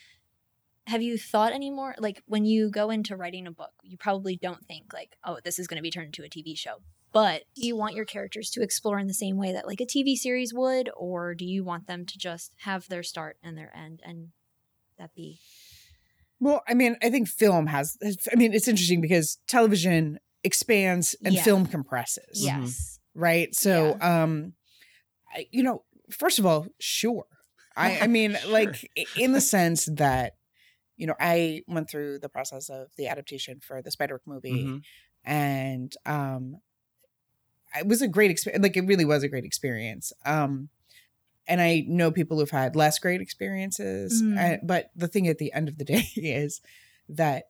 have 0.87 1.03
you 1.03 1.19
thought 1.19 1.53
anymore? 1.53 1.95
Like 1.99 2.23
when 2.27 2.45
you 2.45 2.71
go 2.71 2.91
into 2.91 3.17
writing 3.17 3.47
a 3.47 3.51
book 3.53 3.73
you 3.83 3.97
probably 3.97 4.37
don't 4.37 4.65
think 4.67 4.93
like 4.93 5.17
oh 5.25 5.39
this 5.45 5.59
is 5.59 5.67
going 5.67 5.77
to 5.77 5.83
be 5.83 5.91
turned 5.91 6.07
into 6.07 6.25
a 6.25 6.29
tv 6.29 6.57
show 6.57 6.77
but 7.13 7.43
do 7.55 7.67
you 7.67 7.77
want 7.77 7.95
your 7.95 8.05
characters 8.05 8.51
to 8.51 8.63
explore 8.63 8.99
in 8.99 9.07
the 9.07 9.15
same 9.15 9.37
way 9.37 9.53
that 9.53 9.67
like 9.67 9.81
a 9.81 9.87
tv 9.87 10.15
series 10.17 10.53
would 10.55 10.91
or 10.97 11.35
do 11.35 11.45
you 11.45 11.65
want 11.65 11.87
them 11.87 12.05
to 12.07 12.19
just 12.19 12.53
have 12.59 12.89
their 12.89 13.03
start 13.03 13.37
and 13.43 13.57
their 13.59 13.75
end 13.77 14.01
and 14.05 14.29
that 14.99 15.15
be 15.15 15.39
Well, 16.39 16.63
I 16.69 16.75
mean, 16.75 16.97
I 17.03 17.11
think 17.11 17.29
film 17.29 17.67
has. 17.67 17.97
I 18.03 18.37
mean, 18.37 18.53
it's 18.55 18.69
interesting 18.69 19.01
because 19.01 19.39
television 19.47 20.19
expands 20.43 21.15
and 21.25 21.35
Yeah. 21.35 21.43
film 21.43 21.67
compresses. 21.67 22.43
Yes 22.43 22.99
Right. 23.15 23.55
So, 23.55 23.99
um, 24.01 24.55
I, 25.35 25.47
you 25.51 25.63
know, 25.63 25.85
first 26.11 26.39
of 26.39 26.47
all, 26.47 26.67
sure. 26.79 27.27
I, 27.77 28.01
I 28.03 28.07
mean, 28.17 28.37
Sure. 28.37 28.51
like 28.51 28.89
in 29.17 29.33
the 29.33 29.41
sense 29.41 29.87
that, 29.97 30.35
you 30.97 31.07
know, 31.07 31.15
I 31.19 31.63
went 31.67 31.91
through 31.91 32.21
the 32.21 32.29
process 32.29 32.69
of 32.71 32.89
the 32.97 33.09
adaptation 33.09 33.59
for 33.61 33.83
the 33.83 33.91
Spiderwick 33.91 34.27
movie, 34.27 34.65
Mhm. 34.65 34.83
and 35.25 35.93
um, 36.07 36.61
it 37.79 37.87
was 37.87 38.03
a 38.03 38.09
great 38.09 38.31
experience. 38.31 38.63
Like, 38.63 38.77
it 38.77 38.87
really 38.87 39.05
was 39.05 39.23
a 39.23 39.29
great 39.29 39.45
experience. 39.45 40.13
Um, 40.25 40.69
and 41.47 41.61
I 41.61 41.85
know 41.89 42.11
people 42.11 42.39
who've 42.39 42.51
had 42.51 42.77
less 42.77 42.99
great 42.99 43.21
experiences. 43.21 44.23
Mm. 44.23 44.59
but 44.67 44.91
the 44.95 45.09
thing 45.09 45.27
at 45.29 45.39
the 45.39 45.53
end 45.53 45.69
of 45.69 45.79
the 45.79 45.85
day 45.97 46.09
is 46.17 46.61
that 47.09 47.45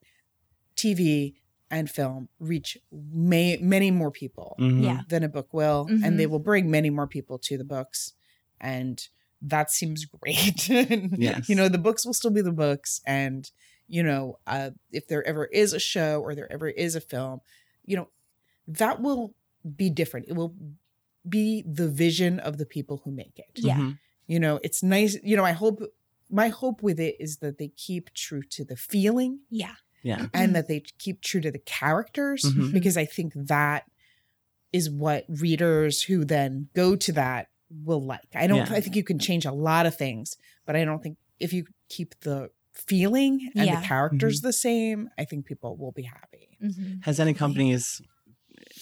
TV 0.76 1.34
and 1.70 1.88
film 1.90 2.28
reach 2.40 2.76
may, 2.90 3.56
many 3.58 3.90
more 3.90 4.10
people 4.10 4.56
Mhm. 4.58 4.82
Yeah. 4.82 5.02
than 5.08 5.22
a 5.22 5.28
book 5.28 5.52
will, 5.52 5.86
and 5.88 6.18
they 6.18 6.24
Mhm. 6.26 6.30
will 6.30 6.38
bring 6.40 6.70
many 6.70 6.90
more 6.90 7.06
people 7.06 7.38
to 7.40 7.56
the 7.56 7.64
books. 7.64 8.14
And 8.60 9.06
that 9.42 9.70
seems 9.70 10.04
great. 10.20 10.68
And, 10.68 11.16
Yes. 11.18 11.48
You 11.48 11.54
know, 11.54 11.68
the 11.68 11.78
books 11.78 12.04
will 12.04 12.14
still 12.14 12.30
be 12.32 12.42
the 12.42 12.52
books. 12.52 13.00
And, 13.06 13.50
you 13.86 14.02
know, 14.02 14.38
uh, 14.46 14.70
if 14.90 15.06
there 15.06 15.24
ever 15.26 15.46
is 15.46 15.72
a 15.72 15.78
show 15.78 16.20
or 16.20 16.34
there 16.34 16.50
ever 16.52 16.68
is 16.68 16.94
a 16.96 17.00
film, 17.00 17.40
you 17.84 17.96
know, 17.96 18.08
that 18.66 19.00
will 19.00 19.34
be 19.76 19.90
different. 19.90 20.26
It 20.28 20.34
will 20.34 20.54
be 21.28 21.62
the 21.66 21.88
vision 21.88 22.38
of 22.40 22.56
the 22.58 22.66
people 22.66 23.02
who 23.04 23.10
make 23.10 23.38
it. 23.38 23.50
Yeah. 23.56 23.76
Mhm. 23.78 23.98
You 24.26 24.40
know, 24.40 24.60
it's 24.62 24.82
nice. 24.82 25.16
You 25.22 25.36
know, 25.36 25.44
I 25.44 25.52
hope 25.52 25.82
my 26.30 26.48
hope 26.48 26.82
with 26.82 27.00
it 27.00 27.16
is 27.18 27.38
that 27.38 27.58
they 27.58 27.68
keep 27.68 28.12
true 28.14 28.42
to 28.42 28.64
the 28.64 28.76
feeling 28.76 29.40
Yeah. 29.50 29.74
Yeah. 30.02 30.28
and 30.32 30.54
that 30.54 30.68
they 30.68 30.80
keep 30.98 31.20
true 31.20 31.40
to 31.40 31.50
the 31.50 31.58
characters 31.58 32.42
Mhm. 32.44 32.72
because 32.72 32.96
I 32.96 33.04
think 33.04 33.32
that 33.34 33.84
is 34.72 34.88
what 34.88 35.24
readers 35.28 36.04
who 36.04 36.24
then 36.24 36.68
go 36.74 36.94
to 36.96 37.12
that 37.12 37.48
will 37.84 38.00
like. 38.04 38.28
I 38.34 38.46
don't 38.46 38.58
Yeah. 38.68 38.74
I 38.76 38.80
think 38.80 38.94
you 38.96 39.02
can 39.04 39.18
change 39.18 39.44
a 39.44 39.52
lot 39.52 39.86
of 39.86 39.96
things, 39.96 40.36
but 40.64 40.76
I 40.76 40.84
don't 40.84 41.02
think 41.02 41.18
if 41.40 41.52
you 41.52 41.66
keep 41.88 42.18
the 42.20 42.50
feeling 42.72 43.50
and 43.56 43.66
Yeah. 43.66 43.80
the 43.80 43.86
characters 43.86 44.38
Mm-hmm. 44.38 44.46
the 44.46 44.52
same, 44.52 45.10
I 45.18 45.24
think 45.24 45.44
people 45.46 45.76
will 45.76 45.92
be 45.92 46.02
happy. 46.04 46.56
Mhm. 46.62 47.04
Has 47.04 47.18
any 47.18 47.34
companies 47.34 48.00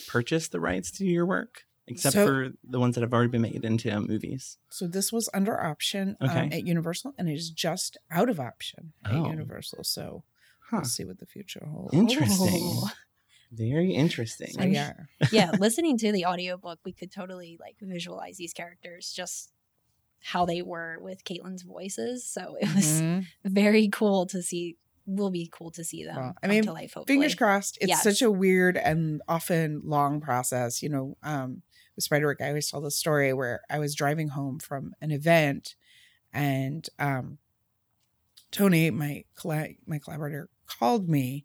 purchased 0.09 0.51
the 0.53 0.61
rights 0.61 0.91
to 0.93 1.05
your 1.05 1.27
work 1.27 1.65
except 1.87 2.15
So- 2.15 2.27
for 2.27 2.49
the 2.65 2.81
ones 2.81 2.95
that 2.97 3.03
have 3.03 3.13
already 3.15 3.31
been 3.31 3.43
made 3.43 3.65
into 3.65 3.99
movies? 4.01 4.59
So 4.71 4.87
this 4.89 5.13
was 5.13 5.29
under 5.33 5.59
option 5.61 6.17
um, 6.21 6.29
at 6.31 6.67
Universal 6.67 7.15
and 7.19 7.29
it 7.29 7.35
is 7.35 7.51
just 7.51 7.97
out 8.11 8.29
of 8.29 8.39
option 8.41 8.93
at 9.05 9.13
Oh. 9.15 9.31
Universal. 9.31 9.85
So 9.85 10.25
Huh. 10.71 10.79
we'll 10.79 10.85
see 10.85 11.05
what 11.05 11.19
the 11.19 11.27
future 11.27 11.65
holds. 11.65 11.95
Interesting. 11.95 12.49
Oh. 12.53 12.91
Very 13.51 13.93
interesting. 13.95 14.51
So 14.53 14.65
yeah. 14.65 14.93
yeah, 15.33 15.53
listening 15.59 15.97
to 15.99 16.13
the 16.13 16.27
audiobook, 16.27 16.81
we 16.85 16.93
could 16.93 17.11
totally 17.11 17.57
like 17.59 17.77
visualize 17.81 18.37
these 18.37 18.53
characters 18.53 19.11
just 19.11 19.51
how 20.21 20.45
they 20.45 20.61
were 20.61 20.99
with 21.01 21.25
Caitlin's 21.25 21.63
voices. 21.63 22.27
So 22.29 22.57
it 22.61 22.69
was 22.75 23.01
Mhm. 23.01 23.25
very 23.45 23.89
cool 23.89 24.27
to 24.27 24.43
see. 24.43 24.77
Will 25.11 25.31
be 25.31 25.49
cool 25.51 25.71
to 25.71 25.83
see 25.85 26.05
them 26.05 26.17
Well, 26.17 26.35
I 26.43 26.47
mean, 26.49 26.65
to 26.65 26.73
life. 26.73 26.93
Hopefully, 26.93 27.17
fingers 27.17 27.35
crossed 27.35 27.79
it's 27.81 27.89
Yes. 27.89 28.03
such 28.03 28.21
a 28.21 28.31
weird 28.31 28.77
and 28.77 29.23
often 29.27 29.81
long 29.85 30.21
process 30.21 30.83
you 30.83 30.91
know 30.91 31.17
um 31.23 31.63
with 31.97 32.05
spiderwick 32.05 32.43
i 32.43 32.49
always 32.49 32.71
tell 32.71 32.83
the 32.83 32.91
story 32.91 33.33
where 33.33 33.63
i 33.71 33.79
was 33.79 33.95
driving 33.95 34.29
home 34.29 34.59
from 34.59 34.93
an 35.01 35.11
event 35.11 35.75
and 36.33 36.89
um 36.99 37.39
tony 38.51 38.91
my 38.91 39.25
colla- 39.35 39.75
my 39.87 39.99
collaborator 39.99 40.49
called 40.67 41.09
me 41.09 41.45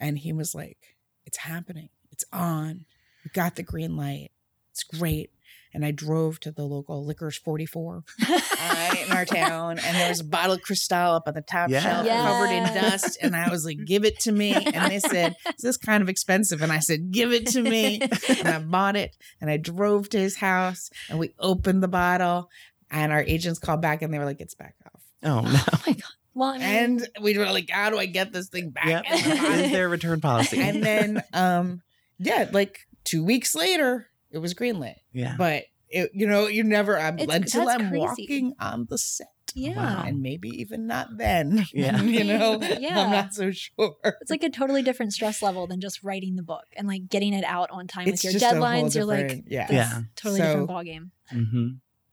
and 0.00 0.18
he 0.18 0.32
was 0.32 0.54
like 0.54 0.96
it's 1.26 1.38
happening 1.38 1.88
it's 2.10 2.24
on 2.32 2.84
we 3.24 3.30
got 3.32 3.56
the 3.56 3.62
green 3.62 3.96
light 3.96 4.30
it's 4.70 4.82
great 4.84 5.30
and 5.74 5.84
i 5.84 5.90
drove 5.90 6.38
to 6.40 6.50
the 6.52 6.62
local 6.64 7.04
liquors 7.04 7.36
44 7.38 8.04
uh, 8.28 8.94
in 9.06 9.12
our 9.12 9.24
town, 9.40 9.78
and 9.78 9.96
there 9.96 10.08
was 10.08 10.20
a 10.20 10.24
bottle 10.24 10.54
of 10.54 10.62
Cristal 10.62 11.14
up 11.16 11.24
on 11.26 11.34
the 11.34 11.42
top 11.42 11.70
Yeah. 11.70 11.80
shelf, 11.80 12.06
covered 12.06 12.50
in 12.52 12.64
dust. 12.82 13.18
And 13.22 13.34
I 13.34 13.50
was 13.50 13.64
like, 13.64 13.78
"Give 13.86 14.04
it 14.04 14.20
to 14.20 14.32
me." 14.32 14.52
And 14.54 14.90
they 14.90 14.98
said, 15.00 15.34
"Is 15.56 15.62
this 15.62 15.76
kind 15.76 16.02
of 16.02 16.08
expensive?" 16.08 16.62
And 16.62 16.70
I 16.72 16.78
said, 16.78 17.10
"Give 17.10 17.32
it 17.32 17.46
to 17.48 17.62
me." 17.62 18.00
And 18.00 18.48
I 18.48 18.58
bought 18.60 18.96
it, 18.96 19.16
and 19.40 19.50
I 19.50 19.56
drove 19.56 20.08
to 20.10 20.18
his 20.18 20.36
house, 20.36 20.90
and 21.08 21.18
we 21.18 21.34
opened 21.38 21.82
the 21.82 21.88
bottle. 21.88 22.48
And 22.90 23.10
our 23.12 23.22
agents 23.22 23.58
called 23.58 23.80
back, 23.82 24.02
and 24.02 24.12
they 24.12 24.18
were 24.18 24.24
like, 24.24 24.40
"It's 24.40 24.54
back 24.54 24.74
off." 24.86 25.00
oh 25.24 25.40
no. 25.40 25.58
oh 25.72 25.82
my 25.86 25.92
god. 25.94 26.02
Well, 26.34 26.48
I 26.50 26.58
mean, 26.58 26.66
And 26.66 27.08
we 27.22 27.36
were 27.36 27.46
like, 27.46 27.70
"How 27.70 27.90
do 27.90 27.98
I 27.98 28.06
get 28.06 28.32
this 28.32 28.48
thing 28.48 28.70
back?" 28.70 28.86
Yep. 28.86 29.04
in? 29.06 29.60
Is 29.64 29.72
there 29.72 29.86
a 29.86 29.88
return 29.88 30.20
policy? 30.20 30.60
and 30.60 30.82
then, 30.82 31.22
um, 31.32 31.82
yeah, 32.18 32.48
like 32.52 32.80
two 33.04 33.24
weeks 33.24 33.54
later, 33.54 34.06
it 34.32 34.38
was 34.38 34.54
greenlit. 34.54 34.96
yeah. 35.12 35.34
But 35.38 35.64
it, 35.88 36.10
you 36.14 36.26
know, 36.26 36.46
you 36.46 36.64
never 36.64 36.98
I'm, 36.98 37.18
It's- 37.18 37.36
until 37.36 37.68
I'm 37.68 37.88
crazy. 37.90 37.98
walking 37.98 38.54
on 38.58 38.86
the 38.88 38.96
set. 38.98 39.28
yeah, 39.54 39.76
Wow. 39.76 40.04
and 40.06 40.22
maybe 40.22 40.48
even 40.60 40.86
not 40.86 41.18
then. 41.18 41.66
Yeah. 41.74 42.00
you 42.18 42.24
know, 42.24 42.58
Yeah. 42.80 42.98
I'm 43.00 43.10
not 43.10 43.34
so 43.34 43.50
sure. 43.50 43.96
it's 44.22 44.30
like 44.30 44.42
a 44.42 44.48
totally 44.50 44.82
different 44.82 45.12
stress 45.12 45.42
level 45.42 45.66
than 45.66 45.80
just 45.80 46.02
writing 46.02 46.36
the 46.36 46.42
book 46.42 46.64
and 46.76 46.88
like 46.88 47.08
getting 47.10 47.34
it 47.34 47.44
out 47.44 47.68
on 47.70 47.86
time 47.86 48.08
It's 48.08 48.24
with 48.24 48.32
your 48.32 48.40
just 48.40 48.44
a 48.54 48.56
whole 48.56 48.64
deadlines. 48.64 48.94
You're 48.94 49.04
like, 49.04 49.44
yeah. 49.46 49.66
Yeah. 49.70 50.00
totally 50.16 50.40
So- 50.40 50.46
different 50.66 50.70
ballgame. 50.70 51.10
hmm 51.30 51.68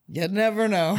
You 0.10 0.28
never 0.28 0.68
know. 0.68 0.98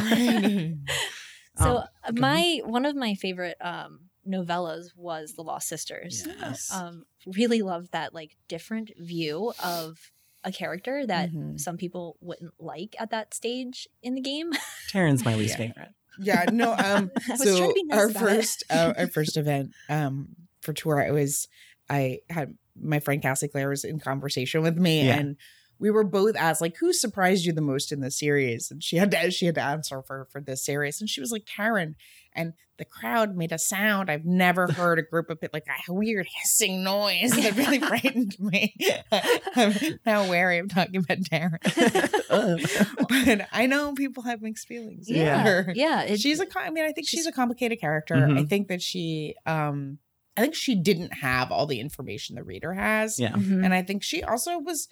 So 1.57 1.77
Um, 1.77 1.83
uh, 2.03 2.11
my 2.15 2.61
one 2.63 2.85
of 2.85 2.95
my 2.95 3.13
favorite 3.13 3.57
um, 3.61 4.09
novellas 4.27 4.85
was 4.95 5.33
The 5.33 5.43
Lost 5.43 5.67
Sisters. 5.67 6.25
Yes. 6.25 6.71
Um, 6.73 7.05
really 7.35 7.61
loved 7.61 7.91
that 7.91 8.13
like 8.13 8.37
different 8.47 8.91
view 8.97 9.53
of 9.63 10.11
a 10.43 10.51
character 10.51 11.05
that 11.05 11.31
Mhm. 11.31 11.59
some 11.59 11.77
people 11.77 12.17
wouldn't 12.21 12.53
like 12.59 12.95
at 12.99 13.11
that 13.11 13.33
stage 13.33 13.87
in 14.01 14.15
the 14.15 14.21
game. 14.21 14.51
Taryn's 14.91 15.23
my 15.25 15.35
least 15.41 15.51
Yeah. 15.59 15.67
favorite. 15.67 15.89
yeah, 16.19 16.45
no. 16.51 16.71
Um, 16.77 17.11
I 17.29 17.31
was 17.31 17.41
trying 17.41 17.55
so 17.57 17.73
nice 17.85 17.97
our 17.99 18.09
first, 18.09 18.63
uh, 18.69 18.93
our 18.97 19.07
first 19.07 19.37
event, 19.37 19.71
um, 19.89 20.35
for 20.61 20.73
tour, 20.73 21.01
I 21.05 21.11
was, 21.11 21.47
I 21.89 22.19
had 22.29 22.55
my 22.79 22.99
friend 22.99 23.21
Cassie 23.21 23.47
Clare 23.47 23.69
was 23.69 23.83
in 23.83 23.99
conversation 23.99 24.61
with 24.61 24.77
me, 24.77 25.05
Yeah. 25.05 25.17
and 25.19 25.37
we 25.81 25.89
were 25.91 26.03
both 26.05 26.35
asked 26.37 26.61
like, 26.61 26.77
"Who 26.77 26.93
surprised 26.93 27.43
you 27.45 27.51
the 27.51 27.59
most 27.61 27.91
in 27.91 27.99
the 27.99 28.11
series?" 28.11 28.71
And 28.71 28.81
she 28.83 28.95
had 28.97 29.11
to, 29.11 29.31
she 29.31 29.47
had 29.47 29.55
to 29.55 29.61
answer 29.63 30.01
for 30.03 30.27
for 30.31 30.39
this 30.39 30.63
series, 30.65 31.01
and 31.01 31.09
she 31.09 31.19
was 31.19 31.31
like, 31.31 31.45
"Taryn." 31.45 31.95
And 32.33 32.53
the 32.77 32.85
crowd 32.85 33.35
made 33.35 33.51
a 33.51 33.59
sound 33.59 34.09
I've 34.09 34.23
never 34.25 34.71
heard 34.71 34.97
a 34.97 35.01
group 35.03 35.29
of 35.29 35.41
people 35.41 35.59
like 35.61 35.67
a 35.89 35.93
weird 35.93 36.25
hissing 36.41 36.81
noise 36.81 37.31
that 37.31 37.55
really 37.57 37.79
frightened 37.89 38.37
me. 38.39 38.73
I'm 39.11 39.73
now 40.05 40.29
wary 40.29 40.59
of 40.59 40.69
talking 40.69 40.95
about 40.97 41.17
Taryn. 41.19 41.59
Uh, 42.29 42.85
but 43.09 43.47
I 43.51 43.65
know 43.67 43.93
people 43.93 44.23
have 44.23 44.41
mixed 44.41 44.67
feelings. 44.67 45.09
about 45.09 45.19
Yeah. 45.19 45.43
her. 45.43 45.73
yeah, 45.75 46.03
it, 46.03 46.19
she's 46.21 46.39
a 46.39 46.47
i 46.55 46.69
mean, 46.69 46.85
I 46.85 46.93
think 46.93 47.07
she's, 47.07 47.19
she's- 47.21 47.25
a 47.27 47.31
complicated 47.33 47.79
character. 47.81 48.15
I 48.15 48.19
Mhm. 48.19 48.49
think 48.49 48.67
that 48.69 48.81
she. 48.81 49.35
um 49.45 49.99
I 50.37 50.41
think 50.41 50.55
she 50.55 50.75
didn't 50.75 51.13
have 51.15 51.51
all 51.51 51.65
the 51.65 51.81
information 51.81 52.37
the 52.37 52.43
reader 52.43 52.73
has. 52.73 53.19
yeah. 53.19 53.33
Mhm. 53.33 53.65
And 53.65 53.73
I 53.73 53.81
think 53.83 54.01
she 54.03 54.23
also 54.23 54.57
was 54.59 54.87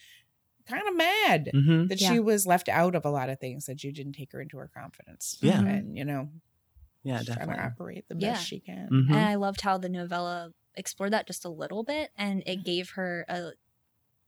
kind 0.69 0.87
of 0.87 0.95
mad 0.95 1.49
hmm 1.53 1.87
that 1.87 1.99
Yeah. 1.99 2.11
she 2.13 2.19
was 2.19 2.45
left 2.45 2.69
out 2.69 2.95
of 2.95 3.05
a 3.05 3.09
lot 3.09 3.29
of 3.29 3.39
things 3.39 3.65
that 3.65 3.83
you 3.83 3.91
didn't 3.91 4.13
take 4.13 4.31
her 4.31 4.41
into 4.41 4.57
her 4.57 4.69
confidence. 4.73 5.37
Yeah. 5.41 5.61
Mhm. 5.61 5.69
And 5.77 5.97
you 5.97 6.05
know, 6.05 6.29
Yeah, 7.03 7.17
she's 7.19 7.27
trying 7.27 7.39
to 7.39 7.53
definitely. 7.53 7.71
operate 7.73 8.05
the 8.07 8.15
Yeah. 8.17 8.31
best 8.33 8.47
she 8.47 8.59
can. 8.59 8.89
Mhm. 8.89 9.09
and 9.15 9.25
I 9.25 9.35
loved 9.35 9.61
how 9.61 9.77
the 9.77 9.89
novella 9.89 10.53
explored 10.75 11.13
that 11.13 11.27
just 11.27 11.43
a 11.45 11.49
little 11.49 11.83
bit, 11.83 12.11
and 12.15 12.43
it 12.45 12.63
gave 12.63 12.91
her 12.91 13.25
a 13.27 13.51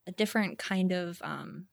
a 0.07 0.11
different 0.11 0.57
kind 0.57 0.91
of 0.91 1.21
um, 1.21 1.67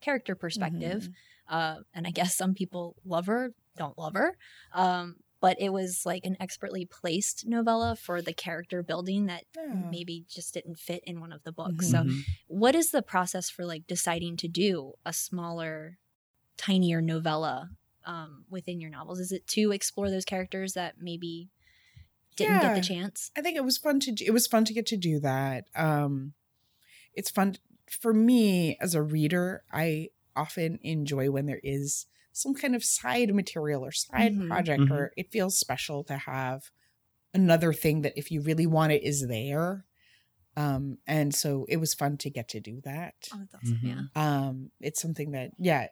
character 0.00 0.34
perspective. 0.36 1.08
Mhm. 1.08 1.14
uh, 1.48 1.80
and 1.94 2.06
I 2.06 2.10
guess 2.10 2.36
some 2.36 2.54
people 2.54 2.94
love 3.04 3.26
her, 3.26 3.52
don't 3.76 3.96
love 3.98 4.12
her. 4.14 4.36
Um, 4.72 5.16
but 5.40 5.56
it 5.60 5.70
was 5.72 6.04
like 6.06 6.24
an 6.26 6.36
expertly 6.40 6.84
placed 6.86 7.46
novella 7.46 7.96
for 7.96 8.22
the 8.22 8.32
character 8.34 8.82
building 8.82 9.26
that 9.26 9.44
Yeah. 9.56 9.92
maybe 9.92 10.24
just 10.28 10.54
didn't 10.54 10.78
fit 10.78 11.02
in 11.04 11.20
one 11.20 11.32
of 11.32 11.42
the 11.44 11.52
books. 11.52 11.88
So, 11.88 12.04
Mhm. 12.04 12.26
what 12.48 12.74
is 12.74 12.90
the 12.90 13.02
process 13.02 13.50
for 13.50 13.64
like 13.66 13.86
deciding 13.86 14.36
to 14.38 14.48
do 14.48 14.94
a 15.04 15.12
smaller, 15.12 15.98
tinier 16.58 17.02
novella 17.02 17.72
um, 18.04 18.46
within 18.50 18.80
your 18.80 18.90
novels? 18.90 19.20
Is 19.20 19.32
it 19.32 19.46
to 19.48 19.72
explore 19.72 20.10
those 20.10 20.24
characters 20.26 20.74
that 20.74 20.96
maybe 21.00 21.50
didn't 22.36 22.58
get 22.60 22.74
the 22.74 22.80
chance? 22.82 23.32
I 23.36 23.42
think 23.42 23.56
it 23.56 23.64
was 23.64 23.78
fun 23.78 24.00
to 24.00 24.12
do, 24.12 24.24
it 24.24 24.32
was 24.32 24.46
fun 24.46 24.64
to 24.66 24.74
get 24.74 24.86
to 24.86 24.96
do 24.96 25.20
that. 25.20 25.68
Um 25.74 26.34
it's 27.14 27.30
fun 27.30 27.56
for 27.90 28.14
me 28.14 28.76
as 28.80 28.94
a 28.94 29.02
reader. 29.02 29.64
I 29.72 30.10
often 30.36 30.78
enjoy 30.82 31.30
when 31.30 31.46
there 31.46 31.60
is 31.64 32.06
some 32.38 32.54
kind 32.54 32.74
of 32.76 32.84
side 32.84 33.34
material 33.34 33.84
or 33.84 33.92
side 33.92 34.32
Mhm. 34.32 34.48
project 34.48 34.80
Mhm. 34.80 34.90
or 34.90 35.12
it 35.16 35.32
feels 35.32 35.58
special 35.58 36.04
to 36.04 36.16
have 36.18 36.70
another 37.34 37.72
thing 37.72 38.02
that 38.02 38.14
if 38.16 38.30
you 38.32 38.40
really 38.42 38.66
want 38.66 38.92
it 38.92 39.02
is 39.04 39.28
there. 39.28 39.86
Um 40.56 40.98
and 41.06 41.34
so 41.34 41.66
it 41.68 41.78
was 41.78 41.94
fun 41.94 42.16
to 42.18 42.30
get 42.30 42.48
to 42.50 42.60
do 42.60 42.80
that. 42.82 43.14
Oh, 43.32 43.38
that's 43.38 43.54
awesome. 43.54 43.78
Yeah. 43.82 44.02
um 44.16 44.70
it's 44.80 45.00
something 45.02 45.32
that 45.32 45.52
yeah 45.58 45.88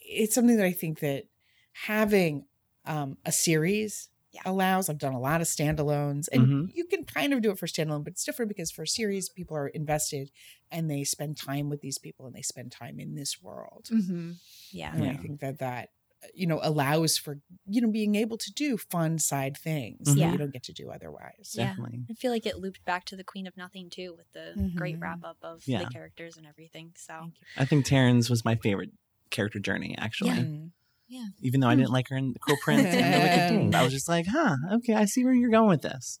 it's 0.00 0.34
something 0.34 0.56
that 0.56 0.66
i 0.66 0.72
think 0.72 1.00
that 1.00 1.24
having 1.72 2.46
um 2.84 3.18
a 3.24 3.32
series 3.32 4.08
Yeah. 4.36 4.42
allows 4.52 4.88
i've 4.88 4.98
done 4.98 5.12
a 5.14 5.20
lot 5.20 5.40
of 5.40 5.46
standalones 5.46 6.28
and 6.32 6.46
Mhm. 6.46 6.76
you 6.76 6.84
can 6.84 7.04
kind 7.04 7.32
of 7.32 7.42
do 7.42 7.50
it 7.50 7.58
for 7.58 7.66
standalone 7.66 8.04
but 8.04 8.12
it's 8.14 8.24
different 8.24 8.48
because 8.48 8.70
for 8.70 8.82
a 8.82 8.86
series 8.86 9.28
people 9.28 9.56
are 9.56 9.68
invested 9.68 10.30
and 10.70 10.90
they 10.90 11.04
spend 11.04 11.36
time 11.36 11.68
with 11.70 11.80
these 11.80 11.98
people 11.98 12.26
and 12.26 12.34
they 12.34 12.42
spend 12.42 12.70
time 12.72 12.98
in 13.00 13.14
this 13.14 13.42
world 13.42 13.88
hmm 13.90 14.32
Yeah. 14.70 14.94
and 14.94 15.04
i 15.04 15.16
think 15.16 15.40
that 15.40 15.58
that 15.60 15.90
you 16.34 16.46
know 16.46 16.58
allows 16.62 17.16
for 17.18 17.38
you 17.66 17.80
know 17.80 17.90
being 17.90 18.14
able 18.16 18.36
to 18.38 18.50
do 18.52 18.76
fun 18.76 19.18
side 19.18 19.56
things 19.56 20.06
that 20.08 20.18
Yeah. 20.18 20.32
you 20.32 20.38
don't 20.38 20.52
get 20.52 20.64
to 20.64 20.72
do 20.72 20.90
otherwise 20.90 21.54
Yeah. 21.54 21.66
Definitely. 21.68 22.00
I 22.10 22.14
feel 22.14 22.32
like 22.32 22.46
it 22.46 22.58
looped 22.58 22.84
back 22.84 23.04
to 23.06 23.16
the 23.16 23.22
Queen 23.24 23.46
of 23.46 23.56
Nothing 23.56 23.90
too, 23.90 24.14
with 24.16 24.30
the 24.32 24.46
great 24.74 24.96
Mhm. 24.96 25.02
wrap 25.02 25.22
up 25.24 25.36
of 25.42 25.62
Yeah. 25.68 25.84
the 25.84 25.90
characters 25.90 26.36
and 26.36 26.46
everything. 26.46 26.92
So 26.96 27.30
I 27.56 27.64
think 27.64 27.86
Taryn's 27.86 28.28
was 28.28 28.44
my 28.44 28.56
favorite 28.56 28.90
character 29.30 29.60
journey, 29.60 29.94
actually. 29.98 30.70
Mm. 31.12 31.28
Even 31.40 31.60
though 31.60 31.68
I 31.68 31.74
Hmm. 31.74 31.80
didn't 31.80 31.92
like 31.92 32.08
her 32.08 32.16
in 32.16 32.32
The 32.32 32.38
Cruel 32.38 32.58
Prince 32.62 32.86
and 32.86 33.14
The 33.14 33.18
Wicked 33.20 33.48
King. 33.48 33.74
I 33.74 33.82
was 33.84 33.92
just 33.92 34.08
like, 34.08 34.26
huh, 34.26 34.56
okay, 34.74 34.94
I 34.94 35.04
see 35.04 35.24
where 35.24 35.32
you're 35.34 35.50
going 35.50 35.68
with 35.68 35.82
this. 35.82 36.18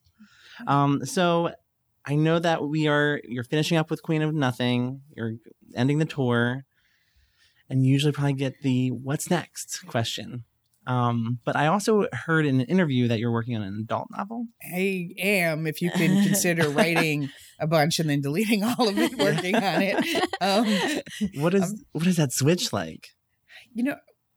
Um, 0.66 1.04
so 1.04 1.50
I 2.04 2.14
know 2.14 2.38
that 2.38 2.62
we 2.64 2.86
are 2.88 3.20
you're 3.24 3.44
finishing 3.44 3.76
up 3.76 3.90
with 3.90 4.02
Queen 4.02 4.22
of 4.22 4.32
Nothing, 4.34 5.02
you're 5.16 5.34
ending 5.74 5.98
the 5.98 6.04
tour, 6.04 6.64
and 7.68 7.84
you 7.84 7.92
usually 7.92 8.12
probably 8.12 8.34
get 8.34 8.62
the 8.62 8.90
what's 8.90 9.28
next 9.30 9.84
question. 9.86 10.44
Um, 10.86 11.40
but 11.44 11.56
I 11.56 11.66
also 11.66 12.06
heard 12.12 12.46
in 12.46 12.60
an 12.60 12.66
interview 12.68 13.08
that 13.08 13.18
you're 13.18 13.32
working 13.32 13.56
on 13.56 13.62
an 13.62 13.76
adult 13.82 14.06
novel. 14.16 14.46
I 14.72 15.08
am, 15.18 15.66
if 15.66 15.82
you 15.82 15.90
can 15.90 16.22
consider 16.22 16.70
writing 16.70 17.28
a 17.58 17.66
bunch 17.66 17.98
and 17.98 18.08
then 18.08 18.20
deleting 18.20 18.62
all 18.62 18.88
of 18.88 18.96
it, 18.96 19.18
working 19.18 19.56
on 19.56 19.82
it. 19.82 20.28
Um, 20.40 20.78
What 21.42 21.54
is 21.54 21.64
Um, 21.64 21.74
what 21.92 22.06
is 22.06 22.16
that 22.18 22.32
switch 22.32 22.72
like? 22.72 23.08
you 23.74 23.82
know, 23.82 23.96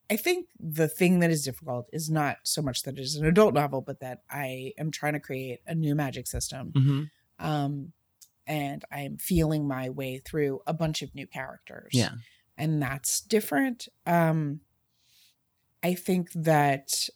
I 0.10 0.16
think 0.18 0.48
the 0.60 0.88
thing 0.88 1.20
that 1.20 1.30
is 1.30 1.44
difficult 1.44 1.88
is 1.94 2.10
not 2.10 2.38
so 2.44 2.62
much 2.62 2.84
that 2.84 2.98
it 2.98 3.02
is 3.02 3.16
an 3.16 3.26
adult 3.26 3.54
novel, 3.54 3.82
but 3.82 4.00
that 4.00 4.24
I 4.30 4.74
am 4.78 4.90
trying 4.92 5.14
to 5.14 5.20
create 5.20 5.60
a 5.68 5.76
new 5.76 5.94
magic 5.96 6.28
system. 6.28 6.72
hmm 6.76 7.04
Um, 7.38 7.94
and 8.48 8.84
I'm 8.92 9.18
feeling 9.18 9.68
my 9.68 9.90
way 9.90 10.18
through 10.18 10.62
a 10.66 10.74
bunch 10.74 11.04
of 11.04 11.14
new 11.14 11.28
characters. 11.28 11.92
Yeah. 11.94 12.14
And 12.58 12.82
that's 12.82 13.22
different. 13.22 13.88
Um, 14.08 14.62
I 15.84 15.94
think 15.94 16.32
that 16.34 17.08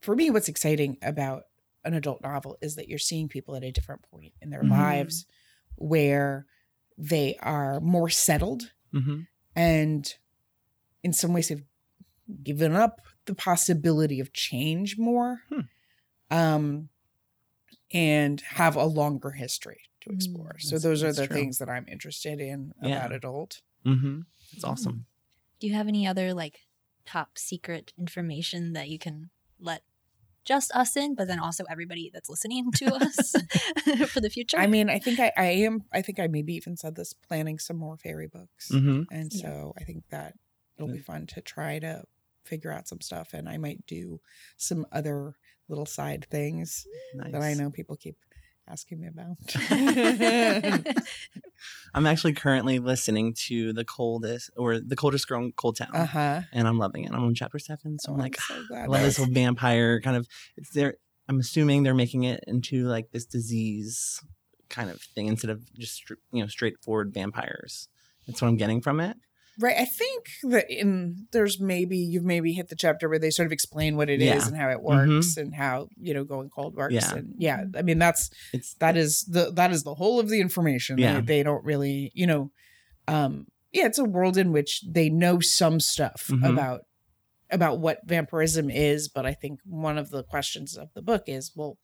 for 0.00 0.14
me, 0.14 0.30
what's 0.30 0.48
exciting 0.48 0.98
about 1.02 1.44
an 1.84 1.94
adult 1.94 2.22
novel 2.22 2.58
is 2.60 2.76
that 2.76 2.88
you're 2.88 2.98
seeing 2.98 3.28
people 3.28 3.56
at 3.56 3.64
a 3.64 3.72
different 3.72 4.02
point 4.02 4.34
in 4.40 4.50
their 4.50 4.62
Mhm. 4.62 4.70
lives 4.70 5.26
where 5.76 6.46
they 6.98 7.36
are 7.38 7.80
more 7.80 8.10
settled 8.10 8.72
hmm 8.92 9.22
and 9.56 10.16
in 11.02 11.12
some 11.12 11.32
ways 11.32 11.48
have 11.48 11.62
given 12.42 12.74
up 12.74 13.00
the 13.26 13.34
possibility 13.34 14.20
of 14.20 14.32
change 14.32 14.98
more 14.98 15.42
Hmm. 15.48 15.60
um 16.30 16.88
and 17.92 18.40
have 18.42 18.76
a 18.76 18.84
longer 18.84 19.30
history 19.32 19.80
to 20.00 20.10
Mm, 20.10 20.16
explore 20.16 20.56
so 20.58 20.78
those 20.78 21.02
are 21.04 21.12
the 21.12 21.26
true. 21.26 21.36
things 21.36 21.58
that 21.58 21.68
i'm 21.68 21.86
interested 21.88 22.40
in 22.40 22.72
Yeah. 22.82 22.88
about 22.88 23.12
adult 23.12 23.62
hmm 23.84 24.20
It's 24.52 24.64
awesome. 24.64 25.06
Do 25.60 25.66
you 25.68 25.74
have 25.74 25.88
any 25.88 26.06
other 26.06 26.34
like 26.34 26.60
top 27.06 27.38
secret 27.38 27.92
information 27.98 28.72
that 28.72 28.88
you 28.88 28.98
can 28.98 29.30
let 29.60 29.82
just 30.44 30.72
us 30.74 30.96
in, 30.96 31.14
but 31.14 31.28
then 31.28 31.38
also 31.38 31.64
everybody 31.70 32.10
that's 32.12 32.28
listening 32.30 32.72
to 32.72 32.86
us 33.06 33.34
for 34.12 34.20
the 34.20 34.30
future? 34.30 34.58
i 34.58 34.66
mean 34.66 34.90
i 34.90 34.98
think 34.98 35.20
i 35.20 35.32
i 35.36 35.44
am 35.46 35.84
i 35.92 36.02
think 36.02 36.18
i 36.20 36.26
maybe 36.26 36.54
even 36.54 36.76
said 36.76 36.96
this 36.96 37.12
planning 37.12 37.58
some 37.58 37.76
more 37.76 37.96
fairy 37.96 38.26
books 38.28 38.70
hmm 38.70 39.02
and 39.10 39.32
Yeah. 39.32 39.50
so 39.50 39.74
i 39.78 39.84
think 39.84 40.04
that 40.10 40.34
it'll 40.76 40.88
be 40.88 40.98
fun 40.98 41.26
to 41.28 41.40
try 41.40 41.78
to 41.78 42.04
figure 42.44 42.72
out 42.72 42.88
some 42.88 43.00
stuff 43.00 43.32
and 43.32 43.48
i 43.48 43.56
might 43.56 43.84
do 43.86 44.20
some 44.56 44.84
other 44.92 45.34
little 45.68 45.86
side 45.86 46.26
things 46.30 46.86
Nice. 47.14 47.32
that 47.32 47.42
I 47.42 47.54
know 47.54 47.70
people 47.70 47.96
keep 47.96 48.16
asking 48.68 49.00
me 49.00 49.08
about. 49.08 49.36
I'm 51.94 52.06
actually 52.06 52.32
currently 52.34 52.78
listening 52.78 53.34
to 53.46 53.72
the 53.72 53.84
coldest 53.84 54.50
or 54.56 54.78
the 54.80 54.96
coldest 54.96 55.28
girl 55.28 55.42
in 55.42 55.52
Coldtown, 55.52 55.94
uh 55.94 56.06
huh. 56.06 56.40
and 56.52 56.68
I'm 56.68 56.78
loving 56.78 57.04
it. 57.04 57.12
I'm 57.12 57.24
on 57.24 57.34
chapter 57.34 57.58
seven, 57.58 57.98
so 57.98 58.12
I'm 58.12 58.18
like, 58.18 58.40
so 58.40 58.54
I 58.54 58.64
glad. 58.68 58.88
love 58.88 59.02
this 59.02 59.16
whole 59.16 59.26
vampire 59.30 60.00
kind 60.00 60.16
of. 60.16 60.26
It's 60.56 60.70
there. 60.70 60.94
I'm 61.28 61.40
assuming 61.40 61.82
they're 61.82 61.94
making 61.94 62.24
it 62.24 62.44
into 62.46 62.84
like 62.86 63.10
this 63.12 63.24
disease 63.24 64.20
kind 64.68 64.90
of 64.90 65.00
thing 65.00 65.26
instead 65.26 65.50
of 65.50 65.72
just 65.74 66.08
you 66.32 66.42
know 66.42 66.46
straightforward 66.48 67.12
vampires. 67.14 67.88
That's 68.26 68.40
what 68.40 68.48
I'm 68.48 68.56
getting 68.56 68.80
from 68.80 69.00
it. 69.00 69.16
Right. 69.60 69.76
I 69.76 69.84
think 69.84 70.26
that 70.44 70.70
in 70.70 71.26
there's 71.32 71.60
maybe 71.60 71.98
you've 71.98 72.24
maybe 72.24 72.52
hit 72.54 72.68
the 72.68 72.76
chapter 72.76 73.08
where 73.08 73.18
they 73.18 73.30
sort 73.30 73.46
of 73.46 73.52
explain 73.52 73.96
what 73.96 74.08
it 74.08 74.20
is 74.20 74.26
Yeah. 74.26 74.36
Mm-hmm. 74.38 74.48
and 74.48 74.56
how 74.56 74.70
it 74.70 74.82
works 74.82 75.36
and 75.36 75.54
how 75.54 75.88
you 76.00 76.14
know 76.14 76.24
going 76.24 76.48
cold 76.48 76.74
works. 76.74 76.94
Yeah. 76.94 77.14
And 77.14 77.34
yeah, 77.38 77.64
I 77.76 77.82
mean 77.82 77.98
that's 77.98 78.30
It's 78.52 78.74
that 78.74 78.96
is 78.96 79.24
the 79.24 79.52
that 79.52 79.70
is 79.70 79.82
the 79.82 79.94
whole 79.94 80.18
of 80.20 80.28
the 80.30 80.40
information. 80.40 80.96
They- 80.96 81.02
Yeah. 81.02 81.20
They, 81.20 81.42
don't 81.42 81.64
really, 81.64 82.10
you 82.14 82.26
know, 82.26 82.50
um, 83.08 83.46
yeah, 83.72 83.86
it's 83.86 83.98
a 83.98 84.04
world 84.04 84.36
in 84.36 84.52
which 84.52 84.82
they 84.88 85.08
know 85.10 85.40
some 85.40 85.80
stuff 85.80 86.28
Mhm. 86.30 86.48
about 86.50 86.80
about 87.50 87.78
what 87.80 87.98
vampirism 88.06 88.70
is, 88.70 89.08
but 89.10 89.26
I 89.26 89.34
think 89.34 89.60
one 89.66 89.98
of 89.98 90.08
the 90.08 90.22
questions 90.24 90.74
of 90.78 90.88
the 90.94 91.02
book 91.02 91.24
is, 91.26 91.52
well, 91.54 91.76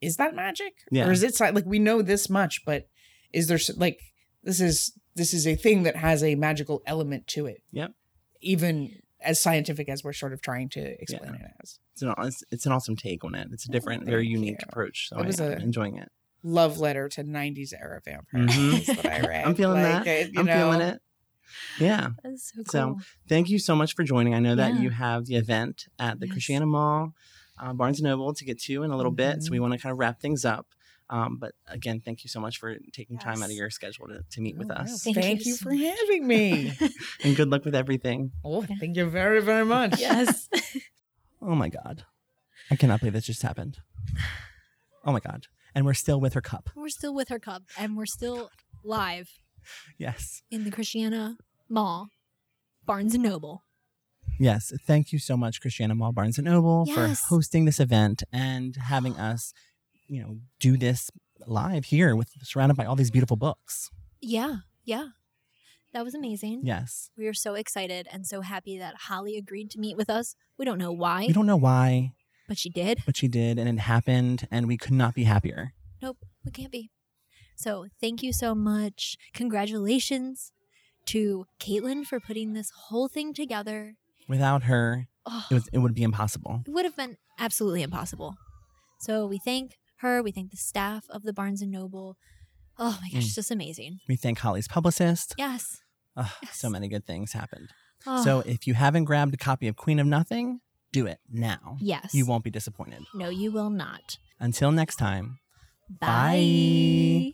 is 0.00 0.16
that 0.18 0.34
magic, 0.36 0.74
Yeah. 0.92 1.08
or 1.08 1.12
is 1.12 1.24
it 1.24 1.38
like 1.40 1.66
we 1.66 1.80
know 1.80 2.02
this 2.02 2.30
much, 2.30 2.62
but 2.64 2.86
is 3.32 3.48
there 3.48 3.58
like 3.76 3.98
this 4.42 4.60
is 4.60 4.92
this 5.14 5.34
is 5.34 5.46
a 5.46 5.54
thing 5.54 5.82
that 5.84 5.96
has 5.96 6.22
a 6.22 6.34
magical 6.34 6.82
element 6.86 7.26
to 7.28 7.46
it? 7.46 7.62
Yep. 7.72 7.92
Even 8.40 8.90
as 9.20 9.38
scientific 9.40 9.88
as 9.88 10.02
we're 10.02 10.12
sort 10.12 10.32
of 10.32 10.40
trying 10.42 10.68
to 10.70 10.80
explain 11.00 11.34
it 11.36 11.42
as. 11.62 11.78
it's 11.92 12.02
an, 12.02 12.12
it's, 12.18 12.42
it's 12.50 12.66
an 12.66 12.72
awesome 12.72 12.96
take 12.96 13.22
on 13.24 13.34
it. 13.36 13.46
It's 13.52 13.66
a 13.66 13.70
different, 13.70 14.02
Oh, 14.02 14.06
very 14.06 14.26
unique 14.26 14.56
you. 14.60 14.66
approach. 14.68 15.08
So 15.10 15.18
It 15.20 15.26
was 15.26 15.40
I, 15.40 15.44
a- 15.46 15.52
am 15.56 15.60
enjoying 15.60 15.96
it. 15.98 16.10
Love 16.42 16.80
letter 16.80 17.08
to 17.10 17.22
'90s 17.22 17.72
era 17.72 18.00
vampires 18.04 18.50
Mhm. 18.56 19.02
that 19.02 19.06
I 19.24 19.28
read. 19.28 19.44
I'm 19.44 19.54
feeling 19.54 19.80
Like, 19.82 20.04
that. 20.04 20.06
it- 20.08 20.32
you 20.32 20.40
I'm 20.40 20.46
know, 20.46 20.56
feeling 20.56 20.80
it. 20.80 21.00
Yeah. 21.78 22.08
That's 22.24 22.52
so 22.54 22.62
So. 22.68 22.98
Thank 23.28 23.48
you 23.50 23.58
so 23.60 23.76
much 23.76 23.94
for 23.94 24.02
joining. 24.02 24.34
I 24.34 24.38
know 24.40 24.56
that 24.56 24.74
Yeah. 24.74 24.80
you 24.80 24.90
have 24.90 25.26
the 25.26 25.36
event 25.36 25.86
at 26.00 26.18
the 26.18 26.26
Yes. 26.26 26.32
Christiana 26.32 26.66
Mall, 26.66 27.14
uh, 27.60 27.72
Barnes 27.74 28.00
and 28.00 28.08
Noble 28.08 28.32
to 28.34 28.44
get 28.44 28.58
to 28.62 28.82
in 28.82 28.90
a 28.90 28.96
little 28.96 29.12
bit. 29.12 29.34
So 29.42 29.46
Mm-hmm. 29.46 29.52
we 29.52 29.60
want 29.60 29.72
to 29.74 29.78
kind 29.78 29.92
of 29.92 29.98
wrap 29.98 30.20
things 30.20 30.44
up. 30.44 30.66
Um, 31.12 31.36
but 31.38 31.52
again, 31.66 32.00
thank 32.04 32.24
you 32.24 32.28
so 32.28 32.40
much 32.40 32.58
for 32.58 32.76
taking 32.92 33.18
time 33.18 33.42
out 33.42 33.50
of 33.50 33.56
your 33.56 33.68
schedule 33.68 34.08
to, 34.08 34.22
to 34.30 34.40
meet 34.40 34.56
with 34.56 34.70
Oh, 34.70 34.74
wow. 34.76 34.80
us. 34.82 35.02
Thank 35.04 35.16
Thank, 35.18 35.44
you 35.44 35.50
you 35.50 35.56
so 35.56 35.64
for 35.64 35.74
having 35.74 36.26
me. 36.26 36.72
And 37.24 37.36
good 37.36 37.48
luck 37.50 37.64
with 37.66 37.74
everything. 37.74 38.32
oh, 38.44 38.62
thank 38.80 38.96
you 38.96 39.06
very, 39.10 39.42
very 39.42 39.64
much. 39.66 40.00
yes. 40.00 40.48
Oh 41.44 41.54
my 41.56 41.68
God. 41.68 42.04
I 42.70 42.76
cannot 42.76 43.00
believe 43.00 43.12
this 43.14 43.26
just 43.26 43.42
happened. 43.42 43.78
Oh 45.04 45.10
my 45.12 45.18
God. 45.20 45.46
And 45.74 45.84
we're 45.84 45.94
still 45.94 46.20
with 46.20 46.34
her 46.34 46.40
cup. 46.40 46.70
we're 46.76 46.88
still 46.88 47.12
with 47.14 47.28
her 47.30 47.38
cup 47.40 47.62
and 47.76 47.96
we're 47.96 48.06
still 48.06 48.48
live 48.84 49.28
Yes. 49.98 50.42
in 50.50 50.64
the 50.64 50.70
Christiana 50.70 51.36
Mall, 51.68 52.08
Barnes 52.86 53.14
and 53.14 53.22
Noble. 53.24 53.64
Yes. 54.38 54.72
Thank 54.86 55.12
you 55.12 55.18
so 55.18 55.36
much, 55.36 55.60
Christiana 55.60 55.94
Mall 55.94 56.12
Barnes 56.12 56.38
and 56.38 56.46
Noble, 56.46 56.84
Yes. 56.86 56.94
for 57.20 57.34
hosting 57.34 57.64
this 57.64 57.80
event 57.80 58.22
and 58.32 58.76
having 58.76 59.16
us, 59.16 59.52
you 60.12 60.22
know, 60.22 60.36
do 60.60 60.76
this 60.76 61.10
live 61.46 61.86
here 61.86 62.14
with 62.14 62.28
surrounded 62.42 62.76
by 62.76 62.84
all 62.84 62.96
these 62.96 63.10
beautiful 63.10 63.36
books. 63.36 63.90
Yeah, 64.20 64.56
yeah. 64.84 65.06
That 65.92 66.04
was 66.04 66.14
amazing. 66.14 66.60
Yes. 66.64 67.10
We 67.16 67.26
are 67.26 67.34
so 67.34 67.54
excited 67.54 68.06
and 68.12 68.26
so 68.26 68.40
happy 68.40 68.78
that 68.78 68.94
Holly 69.08 69.36
agreed 69.36 69.70
to 69.72 69.78
meet 69.78 69.96
with 69.96 70.08
us. 70.08 70.36
We 70.58 70.64
don't 70.64 70.78
know 70.78 70.92
why, 70.92 71.26
We 71.26 71.32
don't 71.32 71.46
know 71.46 71.56
why, 71.56 72.12
but 72.48 72.58
she 72.58 72.70
did. 72.70 73.02
but 73.06 73.16
she 73.16 73.28
did, 73.28 73.58
and 73.58 73.68
it 73.68 73.78
happened, 73.82 74.46
and 74.50 74.66
we 74.68 74.76
could 74.76 74.92
not 74.94 75.14
be 75.14 75.24
happier. 75.24 75.72
Nope, 76.00 76.18
we 76.44 76.50
can't 76.50 76.72
be. 76.72 76.90
So 77.56 77.86
thank 78.00 78.22
you 78.22 78.32
so 78.32 78.54
much. 78.54 79.16
Congratulations 79.34 80.52
to 81.06 81.44
Caitlin 81.60 82.04
for 82.04 82.20
putting 82.20 82.52
this 82.52 82.70
whole 82.88 83.08
thing 83.08 83.32
together. 83.34 83.94
Without 84.28 84.64
her, 84.64 85.08
Oh, 85.24 85.46
it 85.50 85.54
was 85.54 85.68
it 85.72 85.78
would 85.78 85.94
be 85.94 86.02
impossible. 86.02 86.62
it 86.66 86.70
would 86.72 86.84
have 86.84 86.96
been 86.96 87.16
absolutely 87.38 87.82
impossible. 87.82 88.34
So 89.00 89.26
we 89.26 89.38
thank 89.38 89.76
her. 90.02 90.22
We 90.22 90.30
thank 90.30 90.50
the 90.50 90.56
staff 90.56 91.04
of 91.10 91.22
the 91.22 91.32
Barnes 91.32 91.62
and 91.62 91.70
Noble. 91.72 92.16
Oh 92.78 92.98
my 93.02 93.08
gosh, 93.10 93.22
Mm. 93.22 93.26
it's 93.26 93.34
just 93.34 93.50
amazing. 93.50 93.98
We 94.08 94.16
thank 94.16 94.38
Holly's 94.38 94.68
publicist. 94.68 95.34
Yes. 95.38 95.78
Ugh, 96.16 96.30
Yes. 96.42 96.56
So 96.56 96.68
many 96.70 96.88
good 96.88 97.06
things 97.06 97.32
happened. 97.32 97.70
Oh, 98.06 98.22
So 98.24 98.40
if 98.40 98.66
you 98.66 98.74
haven't 98.74 99.04
grabbed 99.04 99.34
a 99.34 99.36
copy 99.36 99.66
of 99.68 99.76
Queen 99.76 99.98
of 99.98 100.06
Nothing, 100.06 100.60
do 100.92 101.06
it 101.06 101.18
now. 101.30 101.76
yes, 101.80 102.12
You 102.14 102.26
won't 102.26 102.44
be 102.44 102.50
disappointed. 102.50 103.02
No, 103.14 103.28
you 103.30 103.50
will 103.52 103.70
not. 103.70 104.18
Until 104.38 104.72
next 104.72 104.96
time. 104.96 105.38
Bye. 106.00 107.32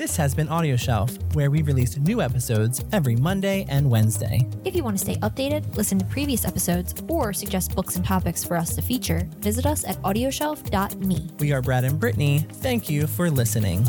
This 0.00 0.16
has 0.16 0.34
been 0.34 0.48
Audio 0.48 0.76
Shelf, 0.76 1.14
where 1.34 1.50
we 1.50 1.60
release 1.60 1.98
new 1.98 2.22
episodes 2.22 2.82
every 2.90 3.16
Monday 3.16 3.66
and 3.68 3.90
Wednesday. 3.90 4.48
If 4.64 4.74
you 4.74 4.82
want 4.82 4.96
to 4.96 5.04
stay 5.04 5.16
updated, 5.16 5.76
listen 5.76 5.98
to 5.98 6.06
previous 6.06 6.46
episodes, 6.46 6.94
or 7.06 7.34
suggest 7.34 7.76
books 7.76 7.96
and 7.96 8.04
topics 8.06 8.42
for 8.42 8.56
us 8.56 8.74
to 8.76 8.80
feature, 8.80 9.28
visit 9.40 9.66
us 9.66 9.84
at 9.84 10.00
audioshelf.me. 10.00 11.28
We 11.38 11.52
are 11.52 11.60
Brad 11.60 11.84
and 11.84 12.00
Brittany. 12.00 12.46
Thank 12.50 12.88
you 12.88 13.06
for 13.06 13.30
listening. 13.30 13.86